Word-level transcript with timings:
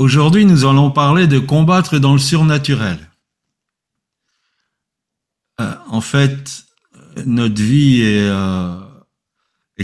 Aujourd'hui, 0.00 0.46
nous 0.46 0.64
allons 0.64 0.90
parler 0.90 1.26
de 1.26 1.38
combattre 1.38 1.98
dans 1.98 2.14
le 2.14 2.18
surnaturel. 2.18 2.96
Euh, 5.60 5.74
en 5.90 6.00
fait, 6.00 6.64
notre 7.26 7.60
vie 7.60 8.00
est, 8.00 8.26
euh, 8.26 8.78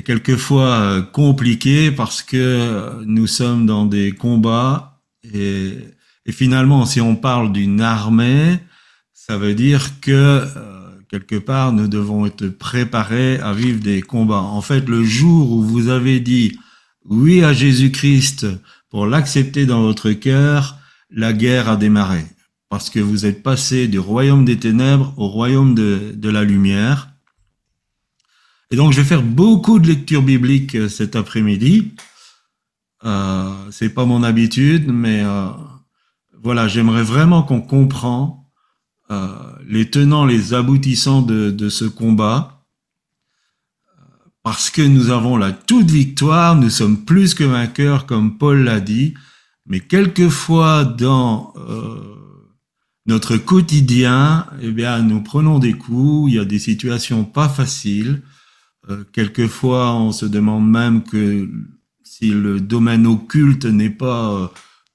quelquefois 0.06 0.70
euh, 0.70 1.02
compliquée 1.02 1.90
parce 1.90 2.22
que 2.22 3.04
nous 3.04 3.26
sommes 3.26 3.66
dans 3.66 3.84
des 3.84 4.12
combats 4.12 5.02
et, 5.34 5.74
finalement, 6.30 6.86
si 6.86 7.02
on 7.02 7.14
parle 7.14 7.52
d'une 7.52 7.82
armée, 7.82 8.58
ça 9.12 9.36
veut 9.36 9.54
dire 9.54 10.00
que 10.00 10.46
quelque 11.10 11.36
part, 11.36 11.74
nous 11.74 11.88
devons 11.88 12.24
être 12.24 12.48
préparés 12.48 13.38
à 13.40 13.52
vivre 13.52 13.80
des 13.80 14.00
combats. 14.00 14.40
En 14.40 14.62
fait, 14.62 14.88
le 14.88 15.04
jour 15.04 15.52
où 15.52 15.62
vous 15.62 15.88
avez 15.88 16.20
dit 16.20 16.58
oui 17.04 17.44
à 17.44 17.52
Jésus-Christ 17.52 18.46
pour 18.96 19.06
l'accepter 19.06 19.66
dans 19.66 19.82
votre 19.82 20.10
cœur, 20.12 20.78
la 21.10 21.34
guerre 21.34 21.68
a 21.68 21.76
démarré. 21.76 22.24
Parce 22.70 22.88
que 22.88 22.98
vous 22.98 23.26
êtes 23.26 23.42
passé 23.42 23.88
du 23.88 23.98
royaume 23.98 24.46
des 24.46 24.58
ténèbres 24.58 25.12
au 25.18 25.28
royaume 25.28 25.74
de, 25.74 26.30
la 26.30 26.44
lumière. 26.44 27.10
Et 28.70 28.76
donc, 28.76 28.92
je 28.92 29.02
vais 29.02 29.06
faire 29.06 29.22
beaucoup 29.22 29.80
de 29.80 29.86
lectures 29.86 30.22
bibliques 30.22 30.76
euh, 30.76 30.88
cet 30.88 31.14
après-midi. 31.14 31.92
Euh, 33.04 33.52
c'est 33.70 33.90
pas 33.90 34.06
mon 34.06 34.22
habitude, 34.22 34.90
mais 34.90 35.20
euh, 35.22 35.50
voilà, 36.42 36.66
j'aimerais 36.66 37.02
vraiment 37.02 37.42
qu'on 37.42 37.60
comprend 37.60 38.50
les 39.66 39.90
tenants, 39.90 40.24
les 40.24 40.54
aboutissants 40.54 41.20
de 41.20 41.68
ce 41.68 41.84
combat, 41.84 42.55
parce 44.46 44.70
que 44.70 44.80
nous 44.80 45.10
avons 45.10 45.36
la 45.36 45.50
toute 45.50 45.90
victoire, 45.90 46.54
nous 46.54 46.70
sommes 46.70 47.04
plus 47.04 47.34
que 47.34 47.42
vainqueurs, 47.42 48.06
comme 48.06 48.38
Paul 48.38 48.62
l'a 48.62 48.78
dit, 48.78 49.12
mais 49.66 49.80
quelquefois 49.80 50.84
dans 50.84 51.52
euh, 51.56 52.14
notre 53.06 53.38
quotidien, 53.38 54.46
eh 54.62 54.70
bien, 54.70 55.02
nous 55.02 55.20
prenons 55.20 55.58
des 55.58 55.72
coups, 55.72 56.30
il 56.30 56.36
y 56.36 56.38
a 56.38 56.44
des 56.44 56.60
situations 56.60 57.24
pas 57.24 57.48
faciles. 57.48 58.22
Euh, 58.88 59.02
quelquefois, 59.12 59.96
on 59.96 60.12
se 60.12 60.26
demande 60.26 60.70
même 60.70 61.02
que 61.02 61.50
si 62.04 62.30
le 62.30 62.60
domaine 62.60 63.08
occulte 63.08 63.64
n'est 63.64 63.90
pas 63.90 64.30
euh, 64.30 64.46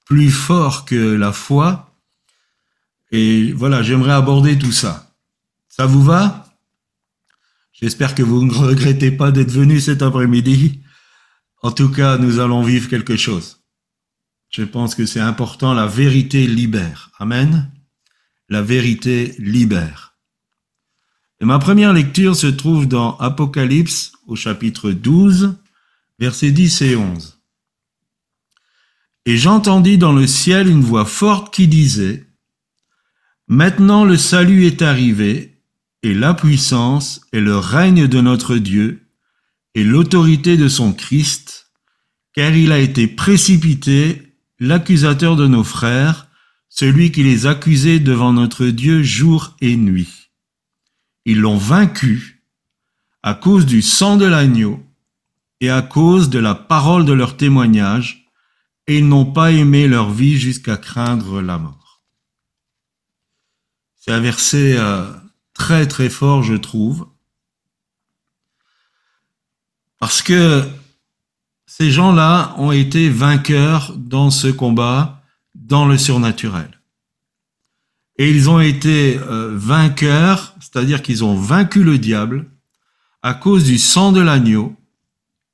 plus 0.06 0.30
fort 0.30 0.86
que 0.86 1.14
la 1.14 1.34
foi. 1.34 1.94
Et 3.10 3.52
voilà, 3.52 3.82
j'aimerais 3.82 4.12
aborder 4.12 4.58
tout 4.58 4.72
ça. 4.72 5.12
Ça 5.68 5.84
vous 5.84 6.02
va? 6.02 6.41
J'espère 7.82 8.14
que 8.14 8.22
vous 8.22 8.44
ne 8.44 8.54
regrettez 8.54 9.10
pas 9.10 9.32
d'être 9.32 9.50
venu 9.50 9.80
cet 9.80 10.02
après-midi. 10.02 10.82
En 11.62 11.72
tout 11.72 11.90
cas, 11.90 12.16
nous 12.16 12.38
allons 12.38 12.62
vivre 12.62 12.88
quelque 12.88 13.16
chose. 13.16 13.60
Je 14.50 14.62
pense 14.62 14.94
que 14.94 15.04
c'est 15.04 15.18
important, 15.18 15.74
la 15.74 15.88
vérité 15.88 16.46
libère. 16.46 17.10
Amen. 17.18 17.72
La 18.48 18.62
vérité 18.62 19.34
libère. 19.38 20.16
Ma 21.40 21.58
première 21.58 21.92
lecture 21.92 22.36
se 22.36 22.46
trouve 22.46 22.86
dans 22.86 23.16
Apocalypse 23.16 24.12
au 24.28 24.36
chapitre 24.36 24.92
12, 24.92 25.56
versets 26.20 26.52
10 26.52 26.82
et 26.82 26.94
11. 26.94 27.40
Et 29.26 29.36
j'entendis 29.36 29.98
dans 29.98 30.12
le 30.12 30.28
ciel 30.28 30.68
une 30.68 30.82
voix 30.82 31.04
forte 31.04 31.52
qui 31.52 31.66
disait, 31.66 32.28
Maintenant 33.48 34.04
le 34.04 34.16
salut 34.16 34.66
est 34.66 34.82
arrivé, 34.82 35.51
et 36.02 36.14
la 36.14 36.34
puissance 36.34 37.20
et 37.32 37.40
le 37.40 37.56
règne 37.56 38.06
de 38.08 38.20
notre 38.20 38.56
Dieu, 38.56 39.06
et 39.74 39.84
l'autorité 39.84 40.56
de 40.56 40.68
son 40.68 40.92
Christ, 40.92 41.70
car 42.34 42.52
il 42.54 42.72
a 42.72 42.78
été 42.78 43.06
précipité, 43.06 44.36
l'accusateur 44.58 45.36
de 45.36 45.46
nos 45.46 45.64
frères, 45.64 46.28
celui 46.68 47.12
qui 47.12 47.22
les 47.22 47.46
accusait 47.46 48.00
devant 48.00 48.32
notre 48.32 48.66
Dieu 48.66 49.02
jour 49.02 49.56
et 49.60 49.76
nuit. 49.76 50.30
Ils 51.24 51.40
l'ont 51.40 51.56
vaincu 51.56 52.44
à 53.22 53.34
cause 53.34 53.66
du 53.66 53.82
sang 53.82 54.16
de 54.16 54.24
l'agneau 54.24 54.84
et 55.60 55.70
à 55.70 55.82
cause 55.82 56.28
de 56.28 56.38
la 56.38 56.54
parole 56.54 57.04
de 57.04 57.12
leur 57.12 57.36
témoignage, 57.36 58.26
et 58.88 58.98
ils 58.98 59.06
n'ont 59.06 59.30
pas 59.32 59.52
aimé 59.52 59.86
leur 59.86 60.10
vie 60.10 60.38
jusqu'à 60.38 60.76
craindre 60.76 61.40
la 61.40 61.58
mort. 61.58 62.02
C'est 63.96 64.10
un 64.10 64.20
verset 64.20 64.76
euh, 64.76 65.12
très 65.54 65.86
très 65.86 66.10
fort, 66.10 66.42
je 66.42 66.54
trouve, 66.54 67.08
parce 69.98 70.22
que 70.22 70.68
ces 71.66 71.90
gens-là 71.90 72.54
ont 72.58 72.72
été 72.72 73.08
vainqueurs 73.08 73.96
dans 73.96 74.30
ce 74.30 74.48
combat, 74.48 75.22
dans 75.54 75.86
le 75.86 75.96
surnaturel. 75.96 76.82
Et 78.18 78.30
ils 78.30 78.50
ont 78.50 78.60
été 78.60 79.18
euh, 79.18 79.56
vainqueurs, 79.56 80.54
c'est-à-dire 80.60 81.02
qu'ils 81.02 81.24
ont 81.24 81.34
vaincu 81.34 81.82
le 81.82 81.98
diable 81.98 82.50
à 83.22 83.32
cause 83.32 83.64
du 83.64 83.78
sang 83.78 84.12
de 84.12 84.20
l'agneau 84.20 84.76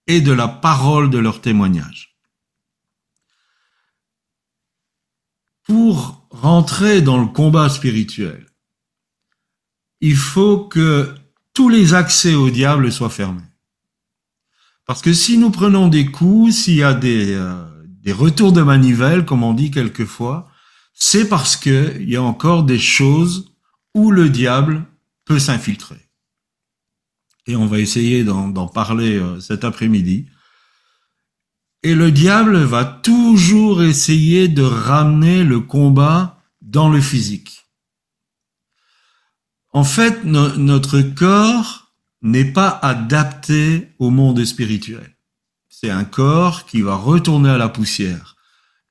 et 0.07 0.21
de 0.21 0.33
la 0.33 0.49
parole 0.49 1.11
de 1.11 1.19
leur 1.19 1.41
témoignage. 1.41 2.17
Pour 5.63 6.27
rentrer 6.31 7.03
dans 7.03 7.21
le 7.21 7.27
combat 7.27 7.69
spirituel, 7.69 8.48
il 10.01 10.17
faut 10.17 10.59
que 10.59 11.15
tous 11.55 11.69
les 11.69 11.95
accès 11.95 12.35
au 12.35 12.51
diable 12.51 12.93
soient 12.93 13.11
fermés. 13.11 13.43
Parce 14.87 15.03
que 15.03 15.13
si 15.13 15.39
nous 15.39 15.51
prenons 15.51 15.89
des 15.89 16.07
coups, 16.11 16.55
s'il 16.55 16.77
y 16.77 16.83
a 16.83 16.95
des, 16.95 17.35
euh, 17.35 17.65
des 18.03 18.13
retours 18.13 18.53
de 18.53 18.63
manivelle, 18.63 19.25
comme 19.25 19.43
on 19.43 19.55
dit 19.55 19.71
quelquefois, 19.71 20.49
c'est 20.95 21.29
parce 21.29 21.57
qu'il 21.57 22.09
y 22.09 22.17
a 22.17 22.23
encore 22.23 22.65
des 22.65 22.79
choses 22.79 23.53
où 23.95 24.11
le 24.11 24.29
diable 24.29 24.85
peut 25.25 25.39
s'infiltrer. 25.39 26.09
Et 27.47 27.57
on 27.57 27.67
va 27.67 27.79
essayer 27.79 28.25
d'en 28.25 28.69
parler 28.69 29.17
euh, 29.17 29.41
cet 29.41 29.65
après-midi. 29.65 30.27
Et 31.83 31.95
le 31.95 32.11
diable 32.11 32.59
va 32.59 32.85
toujours 32.85 33.83
essayer 33.83 34.49
de 34.49 34.63
ramener 34.63 35.45
le 35.45 35.61
combat 35.61 36.43
dans 36.61 36.89
le 36.89 37.01
physique. 37.01 37.68
En 39.79 39.85
fait, 39.85 40.25
no 40.25 40.57
notre 40.57 41.03
corps 41.03 41.93
n'est 42.21 42.53
pas 42.53 42.81
adapté 42.83 43.93
au 44.01 44.11
monde 44.11 44.45
spirituel. 44.45 45.17
C'est 45.69 45.89
un 45.89 46.03
corps 46.03 46.67
qui 46.67 46.83
va 46.83 46.97
retourner 46.97 47.51
à 47.51 47.59
la 47.59 47.69
poussière. 47.69 48.35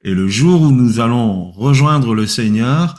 Et 0.02 0.14
le 0.14 0.30
jour 0.30 0.62
où 0.62 0.72
nous 0.72 1.02
allons 1.02 1.52
rejoindre 1.52 2.16
le 2.16 2.26
Seigneur, 2.26 2.96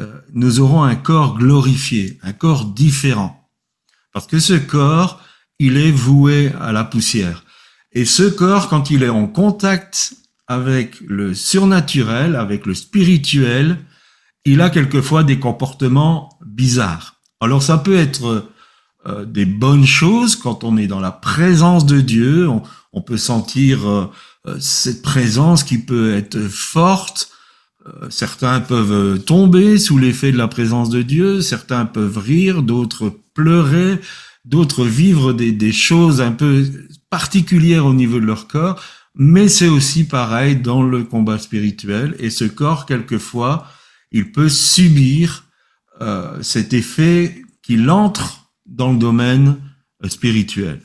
euh, 0.00 0.20
nous 0.32 0.58
aurons 0.58 0.82
un 0.82 0.96
corps 0.96 1.38
glorifié, 1.38 2.18
un 2.24 2.32
corps 2.32 2.64
différent. 2.64 3.48
Parce 4.12 4.26
que 4.26 4.40
ce 4.40 4.54
corps, 4.54 5.20
il 5.60 5.76
est 5.76 5.92
voué 5.92 6.50
à 6.60 6.72
la 6.72 6.82
poussière. 6.82 7.44
Et 7.92 8.06
ce 8.06 8.24
corps, 8.24 8.68
quand 8.68 8.90
il 8.90 9.04
est 9.04 9.08
en 9.08 9.28
contact 9.28 10.14
avec 10.48 11.00
le 11.02 11.32
surnaturel, 11.34 12.34
avec 12.34 12.66
le 12.66 12.74
spirituel, 12.74 13.78
il 14.44 14.60
a 14.62 14.68
quelquefois 14.68 15.22
des 15.22 15.38
comportements 15.38 16.36
bizarres. 16.44 17.19
Alors 17.40 17.62
ça 17.62 17.78
peut 17.78 17.96
être 17.96 18.50
euh, 19.06 19.24
des 19.24 19.46
bonnes 19.46 19.86
choses 19.86 20.36
quand 20.36 20.62
on 20.62 20.76
est 20.76 20.86
dans 20.86 21.00
la 21.00 21.10
présence 21.10 21.86
de 21.86 22.00
Dieu, 22.00 22.46
on, 22.48 22.62
on 22.92 23.00
peut 23.00 23.16
sentir 23.16 23.88
euh, 23.88 24.04
euh, 24.46 24.56
cette 24.60 25.00
présence 25.00 25.64
qui 25.64 25.78
peut 25.78 26.14
être 26.14 26.38
forte. 26.48 27.30
certains 28.10 28.60
peuvent 28.60 29.18
tomber 29.20 29.78
sous 29.78 29.96
l'effet 29.96 30.32
de 30.32 30.36
la 30.36 30.48
présence 30.48 30.90
de 30.90 31.00
Dieu, 31.00 31.40
certains 31.40 31.86
peuvent 31.86 32.18
rire, 32.18 32.62
d'autres 32.62 33.10
pleurer, 33.32 33.98
d'autres 34.44 34.84
vivre 34.84 35.32
des, 35.32 35.50
des 35.50 35.72
choses 35.72 36.20
un 36.20 36.32
peu 36.32 36.66
particulières 37.08 37.86
au 37.86 37.94
niveau 37.94 38.20
de 38.20 38.26
leur 38.26 38.48
corps, 38.48 38.78
mais 39.14 39.48
c'est 39.48 39.68
aussi 39.68 40.04
pareil 40.04 40.56
dans 40.56 40.82
le 40.82 41.04
combat 41.04 41.38
spirituel. 41.38 42.14
Et 42.18 42.28
ce 42.28 42.44
corps, 42.44 42.84
quelquefois, 42.84 43.66
il 44.12 44.30
peut 44.30 44.50
subir 44.50 45.44
euh, 46.00 46.42
cet 46.42 46.72
effet 46.72 47.42
qu'il 47.62 47.90
entre 47.90 48.52
dans 48.66 48.92
le 48.92 48.98
domaine 48.98 49.56
spirituel. 50.08 50.80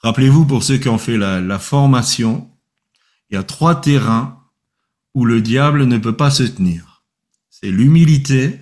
Rappelez-vous, 0.00 0.44
pour 0.44 0.62
ceux 0.62 0.78
qui 0.78 0.88
ont 0.88 0.98
fait 0.98 1.16
la, 1.16 1.40
la 1.40 1.58
formation, 1.58 2.50
il 3.30 3.34
y 3.34 3.38
a 3.38 3.42
trois 3.42 3.80
terrains 3.80 4.40
où 5.14 5.24
le 5.24 5.40
diable 5.40 5.84
ne 5.84 5.98
peut 5.98 6.16
pas 6.16 6.30
se 6.30 6.42
tenir. 6.42 7.04
C'est 7.50 7.70
l'humilité, 7.70 8.58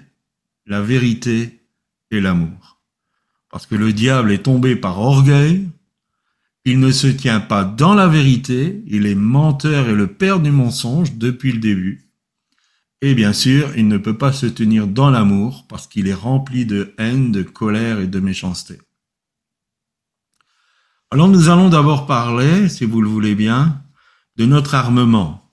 la 0.66 0.80
vérité 0.80 1.66
et 2.10 2.20
l'amour. 2.20 2.80
Parce 3.50 3.66
que 3.66 3.74
le 3.74 3.92
diable 3.92 4.32
est 4.32 4.44
tombé 4.44 4.76
par 4.76 5.00
orgueil, 5.00 5.68
il 6.64 6.78
ne 6.78 6.92
se 6.92 7.08
tient 7.08 7.40
pas 7.40 7.64
dans 7.64 7.94
la 7.94 8.06
vérité, 8.06 8.82
il 8.86 9.06
est 9.06 9.16
menteur 9.16 9.88
et 9.88 9.94
le 9.94 10.06
père 10.06 10.40
du 10.40 10.50
mensonge 10.50 11.14
depuis 11.14 11.52
le 11.52 11.58
début. 11.58 12.11
Et 13.04 13.16
bien 13.16 13.32
sûr, 13.32 13.76
il 13.76 13.88
ne 13.88 13.98
peut 13.98 14.16
pas 14.16 14.32
se 14.32 14.46
tenir 14.46 14.86
dans 14.86 15.10
l'amour 15.10 15.66
parce 15.68 15.88
qu'il 15.88 16.06
est 16.06 16.14
rempli 16.14 16.64
de 16.64 16.94
haine, 16.98 17.32
de 17.32 17.42
colère 17.42 17.98
et 17.98 18.06
de 18.06 18.20
méchanceté. 18.20 18.78
Alors 21.10 21.28
nous 21.28 21.48
allons 21.48 21.68
d'abord 21.68 22.06
parler, 22.06 22.68
si 22.68 22.84
vous 22.84 23.02
le 23.02 23.08
voulez 23.08 23.34
bien, 23.34 23.82
de 24.36 24.46
notre 24.46 24.76
armement. 24.76 25.52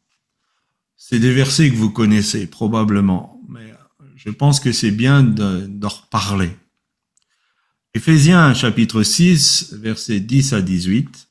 C'est 0.96 1.18
des 1.18 1.34
versets 1.34 1.72
que 1.72 1.75
vous 1.75 1.90
connaissez 1.90 2.46
probablement, 2.46 3.42
mais 3.50 3.74
je 4.16 4.30
pense 4.30 4.60
que 4.60 4.72
c'est 4.72 4.92
bien 4.92 5.24
d'en 5.24 5.90
reparler. 5.90 6.56
Éphésiens 7.95 8.54
chapitre 8.54 9.02
6, 9.02 9.74
versets 9.74 10.19
10 10.19 10.54
à 10.54 10.62
18. 10.62 11.30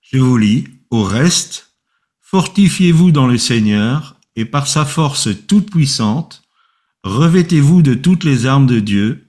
Je 0.00 0.18
vous 0.18 0.36
lis, 0.38 0.68
au 0.90 1.02
reste, 1.02 1.74
fortifiez-vous 2.20 3.10
dans 3.10 3.26
le 3.26 3.36
Seigneur 3.36 4.19
et 4.40 4.46
par 4.46 4.66
sa 4.66 4.86
force 4.86 5.28
toute 5.46 5.70
puissante, 5.70 6.40
revêtez-vous 7.04 7.82
de 7.82 7.92
toutes 7.92 8.24
les 8.24 8.46
armes 8.46 8.66
de 8.66 8.80
Dieu 8.80 9.28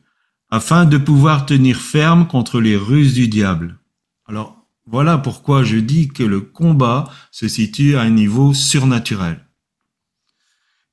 afin 0.50 0.86
de 0.86 0.98
pouvoir 0.98 1.46
tenir 1.46 1.82
ferme 1.82 2.28
contre 2.28 2.62
les 2.62 2.78
ruses 2.78 3.14
du 3.14 3.28
diable. 3.28 3.78
Alors, 4.26 4.66
voilà 4.86 5.18
pourquoi 5.18 5.66
je 5.66 5.76
dis 5.76 6.08
que 6.08 6.24
le 6.24 6.40
combat 6.40 7.10
se 7.30 7.50
situe 7.50 7.98
à 7.98 8.02
un 8.04 8.10
niveau 8.10 8.54
surnaturel. 8.54 9.46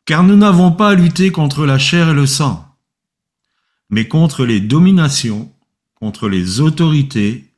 Car 0.04 0.24
nous 0.24 0.36
n'avons 0.36 0.72
pas 0.72 0.90
à 0.90 0.94
lutter 0.96 1.30
contre 1.30 1.64
la 1.64 1.78
chair 1.78 2.08
et 2.08 2.14
le 2.14 2.26
sang, 2.26 2.76
mais 3.88 4.08
contre 4.08 4.44
les 4.44 4.58
dominations, 4.58 5.52
contre 5.94 6.28
les 6.28 6.58
autorités, 6.58 7.54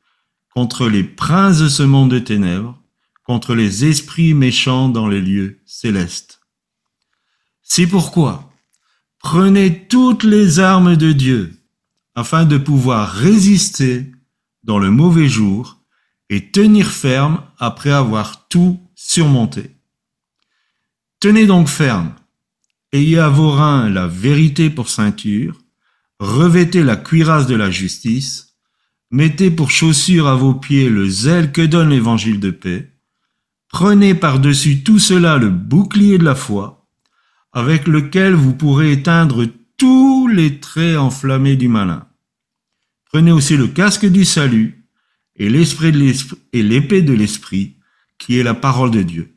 contre 0.55 0.89
les 0.91 1.05
princes 1.05 1.61
de 1.61 1.71
ce 1.71 1.85
monde 1.85 2.11
de 2.11 2.19
ténèbres, 2.19 2.79
contre 3.25 3.55
les 3.55 3.87
esprits 3.87 4.35
méchants 4.35 4.91
dans 4.91 5.09
les 5.09 5.23
lieux 5.23 5.61
célestes. 5.65 6.40
C'est 7.73 7.87
pourquoi 7.87 8.53
prenez 9.21 9.87
toutes 9.87 10.25
les 10.25 10.59
armes 10.59 10.97
de 10.97 11.13
Dieu 11.13 11.55
afin 12.17 12.45
de 12.45 12.59
pouvoir 12.59 13.13
résister 13.13 14.11
dans 14.65 14.81
le 14.81 14.91
mauvais 14.91 15.29
jour 15.29 15.81
et 16.31 16.51
tenir 16.51 16.91
ferme 16.91 17.45
après 17.59 17.93
avoir 17.93 18.49
tout 18.49 18.81
surmonté. 18.97 19.77
Tenez 21.21 21.47
donc 21.47 21.69
ferme, 21.69 22.17
ayez 22.93 23.21
à 23.21 23.29
vos 23.29 23.53
reins 23.53 23.89
la 23.89 24.09
vérité 24.09 24.69
pour 24.69 24.89
ceinture, 24.89 25.57
revêtez 26.19 26.83
la 26.83 26.97
cuirasse 26.97 27.47
de 27.47 27.55
la 27.55 27.71
justice, 27.71 28.57
mettez 29.13 29.53
pour 29.53 29.71
chaussure 29.71 30.27
à 30.27 30.35
vos 30.35 30.55
pieds 30.55 30.89
le 30.89 31.09
zèle 31.09 31.53
que 31.53 31.63
donne 31.63 31.91
l'évangile 31.91 32.41
de 32.41 32.51
paix, 32.51 32.91
prenez 33.69 34.17
par-dessus 34.17 34.83
tout 34.83 34.99
cela 34.99 35.37
le 35.37 35.51
bouclier 35.51 36.19
de 36.19 36.25
la 36.25 36.35
foi, 36.35 36.80
avec 37.53 37.87
lequel 37.87 38.35
vous 38.35 38.55
pourrez 38.55 38.93
éteindre 38.93 39.47
tous 39.77 40.29
les 40.29 40.61
traits 40.61 40.97
enflammés 40.97 41.57
du 41.57 41.69
malin. 41.69 42.07
Prenez 43.07 43.33
aussi 43.33 43.57
le 43.57 43.67
casque 43.67 44.07
du 44.07 44.25
salut, 44.25 44.85
et 45.37 45.49
l'esprit 45.49 45.91
de 45.91 46.15
et 46.53 46.63
l'épée 46.63 47.03
de 47.03 47.13
l'esprit, 47.13 47.77
qui 48.19 48.39
est 48.39 48.43
la 48.43 48.55
parole 48.55 48.91
de 48.91 49.03
Dieu. 49.03 49.35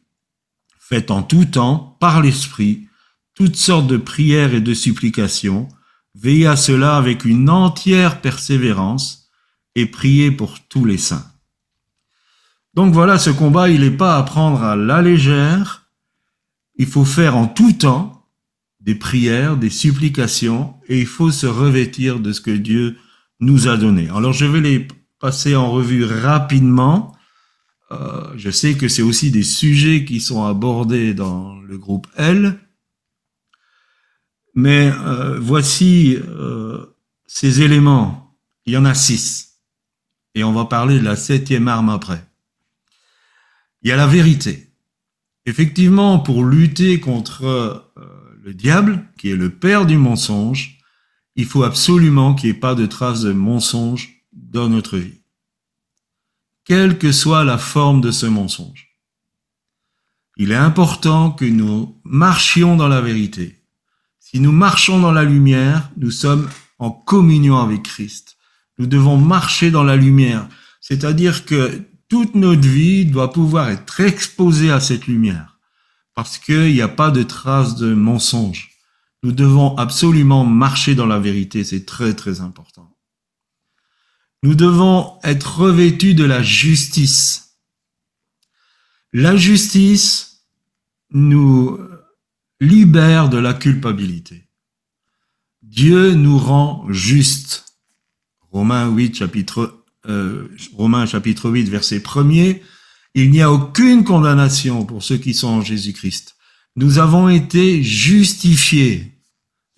Faites 0.77 1.11
en 1.11 1.23
tout 1.23 1.45
temps, 1.45 1.97
par 1.99 2.21
l'esprit, 2.21 2.87
toutes 3.33 3.55
sortes 3.55 3.87
de 3.87 3.97
prières 3.97 4.53
et 4.53 4.61
de 4.61 4.73
supplications, 4.73 5.69
veillez 6.13 6.45
à 6.45 6.55
cela 6.55 6.97
avec 6.97 7.25
une 7.25 7.49
entière 7.49 8.21
persévérance, 8.21 9.29
et 9.75 9.85
priez 9.87 10.29
pour 10.29 10.59
tous 10.67 10.85
les 10.85 10.99
saints. 10.99 11.25
Donc 12.73 12.93
voilà, 12.93 13.17
ce 13.17 13.29
combat, 13.29 13.69
il 13.69 13.81
n'est 13.81 13.91
pas 13.91 14.17
à 14.17 14.23
prendre 14.23 14.61
à 14.61 14.75
la 14.75 15.01
légère, 15.01 15.82
il 16.75 16.87
faut 16.87 17.05
faire 17.05 17.37
en 17.37 17.47
tout 17.47 17.73
temps 17.73 18.27
des 18.79 18.95
prières, 18.95 19.55
des 19.55 19.69
supplications, 19.69 20.75
et 20.87 20.99
il 20.99 21.05
faut 21.05 21.31
se 21.31 21.47
revêtir 21.47 22.19
de 22.19 22.33
ce 22.33 22.41
que 22.41 22.51
Dieu 22.51 22.97
nous 23.39 23.67
a 23.67 23.77
donné. 23.77 24.09
Alors 24.09 24.33
je 24.33 24.45
vais 24.45 24.61
les 24.61 24.87
passer 25.19 25.55
en 25.55 25.71
revue 25.71 26.03
rapidement. 26.03 27.15
Euh, 27.91 28.33
je 28.35 28.49
sais 28.49 28.75
que 28.75 28.87
c'est 28.87 29.01
aussi 29.01 29.31
des 29.31 29.43
sujets 29.43 30.03
qui 30.03 30.19
sont 30.19 30.45
abordés 30.45 31.13
dans 31.13 31.61
le 31.61 31.77
groupe 31.77 32.07
L. 32.17 32.59
Mais 34.53 34.91
euh, 34.91 35.39
voici 35.39 36.17
euh, 36.17 36.97
ces 37.25 37.61
éléments. 37.61 38.37
Il 38.65 38.73
y 38.73 38.77
en 38.77 38.85
a 38.85 38.93
six. 38.93 39.59
Et 40.35 40.43
on 40.43 40.53
va 40.53 40.65
parler 40.65 40.99
de 40.99 41.05
la 41.05 41.15
septième 41.15 41.67
arme 41.67 41.89
après. 41.89 42.25
Il 43.81 43.89
y 43.89 43.91
a 43.91 43.95
la 43.95 44.07
vérité. 44.07 44.72
Effectivement, 45.45 46.19
pour 46.19 46.45
lutter 46.45 46.99
contre 46.99 47.91
le 48.41 48.53
diable, 48.53 49.05
qui 49.17 49.29
est 49.29 49.35
le 49.35 49.49
père 49.49 49.85
du 49.85 49.97
mensonge, 49.97 50.77
il 51.35 51.45
faut 51.45 51.63
absolument 51.63 52.33
qu'il 52.33 52.51
n'y 52.51 52.55
ait 52.55 52.59
pas 52.59 52.75
de 52.75 52.85
traces 52.85 53.21
de 53.21 53.33
mensonge 53.33 54.23
dans 54.31 54.69
notre 54.69 54.97
vie, 54.97 55.21
quelle 56.63 56.97
que 56.97 57.11
soit 57.11 57.43
la 57.43 57.57
forme 57.57 58.01
de 58.01 58.11
ce 58.11 58.25
mensonge. 58.25 58.97
Il 60.37 60.51
est 60.51 60.55
important 60.55 61.31
que 61.31 61.45
nous 61.45 61.99
marchions 62.03 62.75
dans 62.75 62.87
la 62.87 63.01
vérité. 63.01 63.63
Si 64.19 64.39
nous 64.39 64.51
marchons 64.51 64.99
dans 64.99 65.11
la 65.11 65.23
lumière, 65.23 65.91
nous 65.97 66.11
sommes 66.11 66.49
en 66.79 66.89
communion 66.89 67.57
avec 67.57 67.83
Christ. 67.83 68.37
Nous 68.79 68.87
devons 68.87 69.17
marcher 69.17 69.69
dans 69.69 69.83
la 69.83 69.95
lumière, 69.95 70.47
c'est-à-dire 70.81 71.45
que 71.45 71.83
toute 72.13 72.35
notre 72.35 72.67
vie 72.67 73.07
doit 73.07 73.33
pouvoir 73.33 73.69
être 73.69 73.99
exposée 73.99 74.69
à 74.69 74.79
cette 74.79 75.07
lumière, 75.07 75.57
parce 76.13 76.37
qu'il 76.37 76.71
n'y 76.71 76.81
a 76.81 76.87
pas 76.87 77.09
de 77.09 77.23
traces 77.23 77.75
de 77.75 77.95
mensonge. 77.95 78.69
Nous 79.23 79.31
devons 79.31 79.75
absolument 79.77 80.45
marcher 80.45 80.93
dans 80.93 81.07
la 81.07 81.17
vérité, 81.17 81.63
c'est 81.63 81.87
très 81.87 82.13
très 82.13 82.39
important. 82.39 82.95
Nous 84.43 84.53
devons 84.53 85.17
être 85.23 85.57
revêtus 85.57 86.13
de 86.13 86.23
la 86.23 86.43
justice. 86.43 87.57
La 89.11 89.35
justice 89.35 90.45
nous 91.09 91.79
libère 92.59 93.27
de 93.27 93.39
la 93.39 93.55
culpabilité. 93.55 94.51
Dieu 95.63 96.13
nous 96.13 96.37
rend 96.37 96.85
juste. 96.89 97.79
Romains 98.51 98.87
8 98.91 99.15
chapitre 99.15 99.82
euh, 100.07 100.47
Romains 100.73 101.05
chapitre 101.05 101.49
8 101.49 101.69
verset 101.69 101.99
1er, 101.99 102.61
il 103.15 103.31
n'y 103.31 103.41
a 103.41 103.51
aucune 103.51 104.03
condamnation 104.03 104.85
pour 104.85 105.03
ceux 105.03 105.17
qui 105.17 105.33
sont 105.33 105.47
en 105.47 105.61
Jésus-Christ. 105.61 106.35
Nous 106.75 106.97
avons 106.97 107.29
été 107.29 107.83
justifiés. 107.83 109.11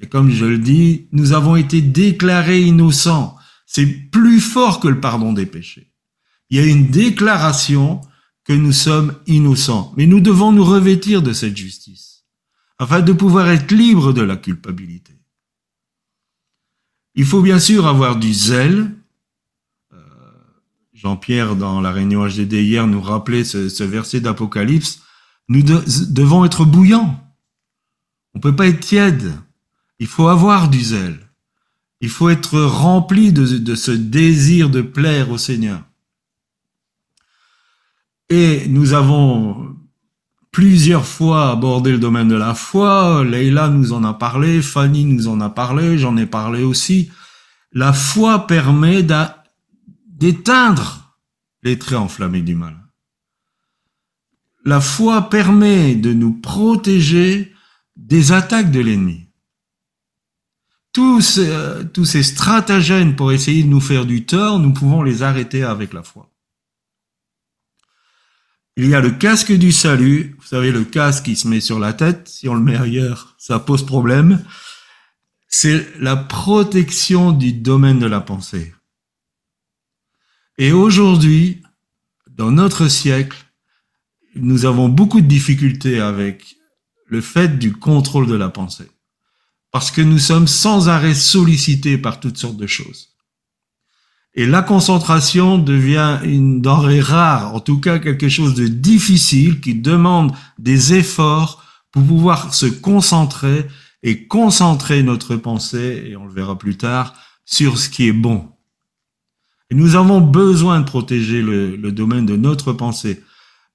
Et 0.01 0.07
comme 0.07 0.31
je 0.31 0.45
le 0.45 0.57
dis, 0.57 1.07
nous 1.11 1.33
avons 1.33 1.55
été 1.55 1.81
déclarés 1.81 2.61
innocents. 2.61 3.37
C'est 3.65 3.85
plus 3.85 4.39
fort 4.39 4.79
que 4.79 4.87
le 4.87 5.01
pardon 5.01 5.33
des 5.33 5.45
péchés. 5.45 5.91
Il 6.49 6.57
y 6.57 6.61
a 6.61 6.65
une 6.65 6.87
déclaration 6.87 8.01
que 8.45 8.53
nous 8.53 8.71
sommes 8.71 9.15
innocents. 9.27 9.93
Mais 9.97 10.05
nous 10.05 10.19
devons 10.21 10.51
nous 10.51 10.63
revêtir 10.63 11.21
de 11.21 11.33
cette 11.33 11.57
justice 11.57 12.23
afin 12.77 13.01
de 13.01 13.13
pouvoir 13.13 13.49
être 13.49 13.71
libres 13.71 14.13
de 14.13 14.21
la 14.21 14.37
culpabilité. 14.37 15.13
Il 17.15 17.25
faut 17.25 17.41
bien 17.41 17.59
sûr 17.59 17.87
avoir 17.87 18.17
du 18.17 18.33
zèle. 18.33 18.93
Jean-Pierre, 20.95 21.57
dans 21.57 21.81
la 21.81 21.91
réunion 21.91 22.25
HDD 22.25 22.53
hier, 22.53 22.87
nous 22.87 23.01
rappelait 23.01 23.43
ce, 23.43 23.83
verset 23.83 24.21
d'Apocalypse. 24.21 25.01
Nous 25.49 25.61
devons 25.61 26.45
être 26.45 26.63
bouillants. 26.63 27.21
On 28.33 28.39
peut 28.39 28.55
pas 28.55 28.67
être 28.67 28.79
tiède. 28.79 29.33
Il 29.99 30.07
faut 30.07 30.29
avoir 30.29 30.69
du 30.69 30.79
zèle. 30.79 31.19
Il 31.99 32.07
faut 32.09 32.29
être 32.29 32.61
rempli 32.61 33.33
de, 33.33 33.75
ce 33.75 33.91
désir 33.91 34.69
de 34.69 34.81
plaire 34.81 35.31
au 35.31 35.37
Seigneur. 35.37 35.81
Et 38.29 38.65
nous 38.69 38.93
avons 38.93 39.75
plusieurs 40.51 41.05
fois 41.05 41.51
abordé 41.51 41.91
le 41.91 41.99
domaine 41.99 42.29
de 42.29 42.35
la 42.35 42.55
foi. 42.55 43.25
Leïla 43.25 43.67
nous 43.67 43.91
en 43.91 44.05
a 44.05 44.13
parlé, 44.13 44.61
Fanny 44.61 45.03
nous 45.03 45.27
en 45.27 45.41
a 45.41 45.49
parlé, 45.49 45.97
j'en 45.97 46.15
ai 46.15 46.25
parlé 46.25 46.63
aussi. 46.63 47.11
La 47.73 47.91
foi 47.91 48.47
permet 48.47 49.03
d'éteindre 50.15 51.17
les 51.61 51.77
traits 51.77 51.99
enflammés 51.99 52.41
du 52.41 52.55
mal. 52.55 52.75
La 54.63 54.81
foi 54.81 55.29
permet 55.29 55.95
de 55.95 56.11
nous 56.11 56.33
protéger 56.33 57.53
des 57.95 58.31
attaques 58.31 58.71
de 58.71 58.79
l'ennemi 58.79 59.25
tous, 60.95 61.41
tous 61.93 62.05
ces 62.05 62.23
stratagèmes 62.23 63.17
pour 63.17 63.33
essayer 63.33 63.63
de 63.63 63.67
nous 63.67 63.81
faire 63.81 64.05
du 64.05 64.25
tort, 64.25 64.59
nous 64.59 64.71
pouvons 64.71 65.03
les 65.03 65.23
arrêter 65.23 65.61
avec 65.61 65.91
la 65.91 66.03
foi. 66.03 66.31
Il 68.77 68.87
y 68.87 68.95
a 68.95 69.01
le 69.01 69.11
casque 69.11 69.51
du 69.51 69.73
salut. 69.73 70.37
Vous 70.39 70.47
savez, 70.47 70.71
le 70.71 70.85
casque 70.85 71.25
qui 71.25 71.35
se 71.35 71.49
met 71.49 71.59
sur 71.59 71.79
la 71.79 71.91
tête. 71.91 72.29
Si 72.29 72.47
on 72.47 72.55
le 72.55 72.61
met 72.61 72.77
ailleurs, 72.77 73.35
ça 73.37 73.59
pose 73.59 73.85
problème. 73.85 74.41
C'est 75.49 75.85
la 75.99 76.15
protection 76.15 77.33
du 77.33 77.51
domaine 77.51 77.99
de 77.99 78.05
la 78.05 78.21
pensée. 78.21 78.73
Et 80.57 80.71
aujourd'hui, 80.71 81.61
dans 82.29 82.51
notre 82.51 82.87
siècle, 82.87 83.37
nous 84.35 84.65
avons 84.65 84.89
beaucoup 84.89 85.21
de 85.21 85.27
difficultés 85.27 85.99
avec 85.99 86.55
le 87.07 87.21
fait 87.21 87.59
du 87.59 87.73
contrôle 87.73 88.27
de 88.27 88.35
la 88.35 88.49
pensée 88.49 88.89
parce 89.75 89.91
que 89.91 90.01
nous 90.01 90.19
sommes 90.19 90.47
sans 90.47 90.87
arrêt 90.87 91.13
sollicités 91.13 91.97
par 91.97 92.21
toutes 92.21 92.37
sortes 92.37 92.55
de 92.55 92.65
choses. 92.65 93.09
Et 94.33 94.45
la 94.45 94.61
concentration 94.61 95.57
devient 95.57 96.19
une 96.23 96.61
denrée 96.61 97.01
rare, 97.01 97.53
en 97.53 97.59
tout 97.59 97.81
cas 97.81 97.99
quelque 97.99 98.29
chose 98.29 98.53
de 98.53 98.67
difficile 98.67 99.59
qui 99.59 99.75
demande 99.75 100.31
des 100.59 100.93
efforts 100.93 101.61
pour 101.91 102.03
pouvoir 102.05 102.53
se 102.53 102.67
concentrer 102.67 103.67
et 104.01 104.27
concentrer 104.27 105.03
notre 105.03 105.35
pensée, 105.35 106.05
et 106.07 106.15
on 106.15 106.23
le 106.23 106.31
verra 106.31 106.57
plus 106.57 106.77
tard, 106.77 107.13
sur 107.43 107.77
ce 107.77 107.89
qui 107.89 108.07
est 108.07 108.13
bon. 108.13 108.54
Et 109.69 109.75
nous 109.75 109.95
avons 109.95 110.21
besoin 110.21 110.79
de 110.79 110.85
protéger 110.85 111.41
le, 111.41 111.75
le 111.75 111.91
domaine 111.91 112.25
de 112.25 112.35
notre 112.35 112.73
pensée. 112.73 113.23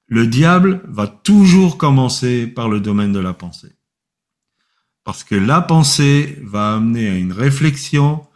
Le 0.07 0.27
diable 0.27 0.83
va 0.89 1.07
toujours 1.07 1.79
commencer 1.79 2.47
par 2.47 2.69
le 2.69 2.81
domaine 2.81 3.13
de 3.13 3.19
la 3.19 3.35
pensée. 3.35 3.73
Parce 5.05 5.25
que 5.25 5.35
la 5.35 5.61
pensée 5.61 6.39
va 6.43 6.75
amener 6.75 7.09
à 7.09 7.17
une 7.17 7.33
réflexion, 7.33 8.27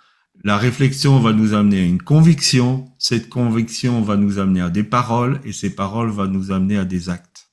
la 0.43 0.59
réflexion 0.59 1.21
va 1.21 1.33
nous 1.33 1.55
amener 1.55 1.81
à 1.81 1.85
une 1.85 2.03
conviction, 2.03 2.93
cette 2.99 3.29
conviction 3.29 4.03
va 4.03 4.17
nous 4.17 4.39
amener 4.39 4.61
à 4.61 4.71
des 4.71 4.85
paroles 4.85 5.41
et 5.45 5.53
ces 5.53 5.75
paroles 5.75 6.11
vont 6.11 6.27
nous 6.27 6.53
amener 6.53 6.77
à 6.77 6.85
des 6.85 7.09
actes. 7.09 7.51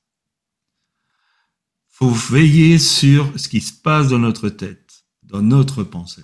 Faut 1.88 2.10
veiller 2.10 2.80
sur 2.80 3.32
ce 3.40 3.48
qui 3.48 3.62
se 3.62 3.74
passe 3.74 4.10
dans 4.10 4.20
notre 4.20 4.50
tête, 4.50 5.06
dans 5.24 5.42
notre 5.42 5.84
pensée. 5.84 6.24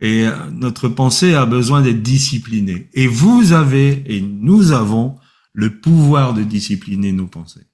Et 0.00 0.26
notre 0.52 0.88
pensée 0.88 1.34
a 1.34 1.44
besoin 1.44 1.82
d'être 1.82 2.02
disciplinée. 2.02 2.88
Et 2.94 3.06
vous 3.06 3.52
avez, 3.52 4.02
et 4.06 4.20
nous 4.20 4.72
avons, 4.72 5.18
le 5.52 5.80
pouvoir 5.80 6.32
de 6.32 6.42
discipliner 6.42 7.12
nos 7.12 7.26
pensées. 7.26 7.66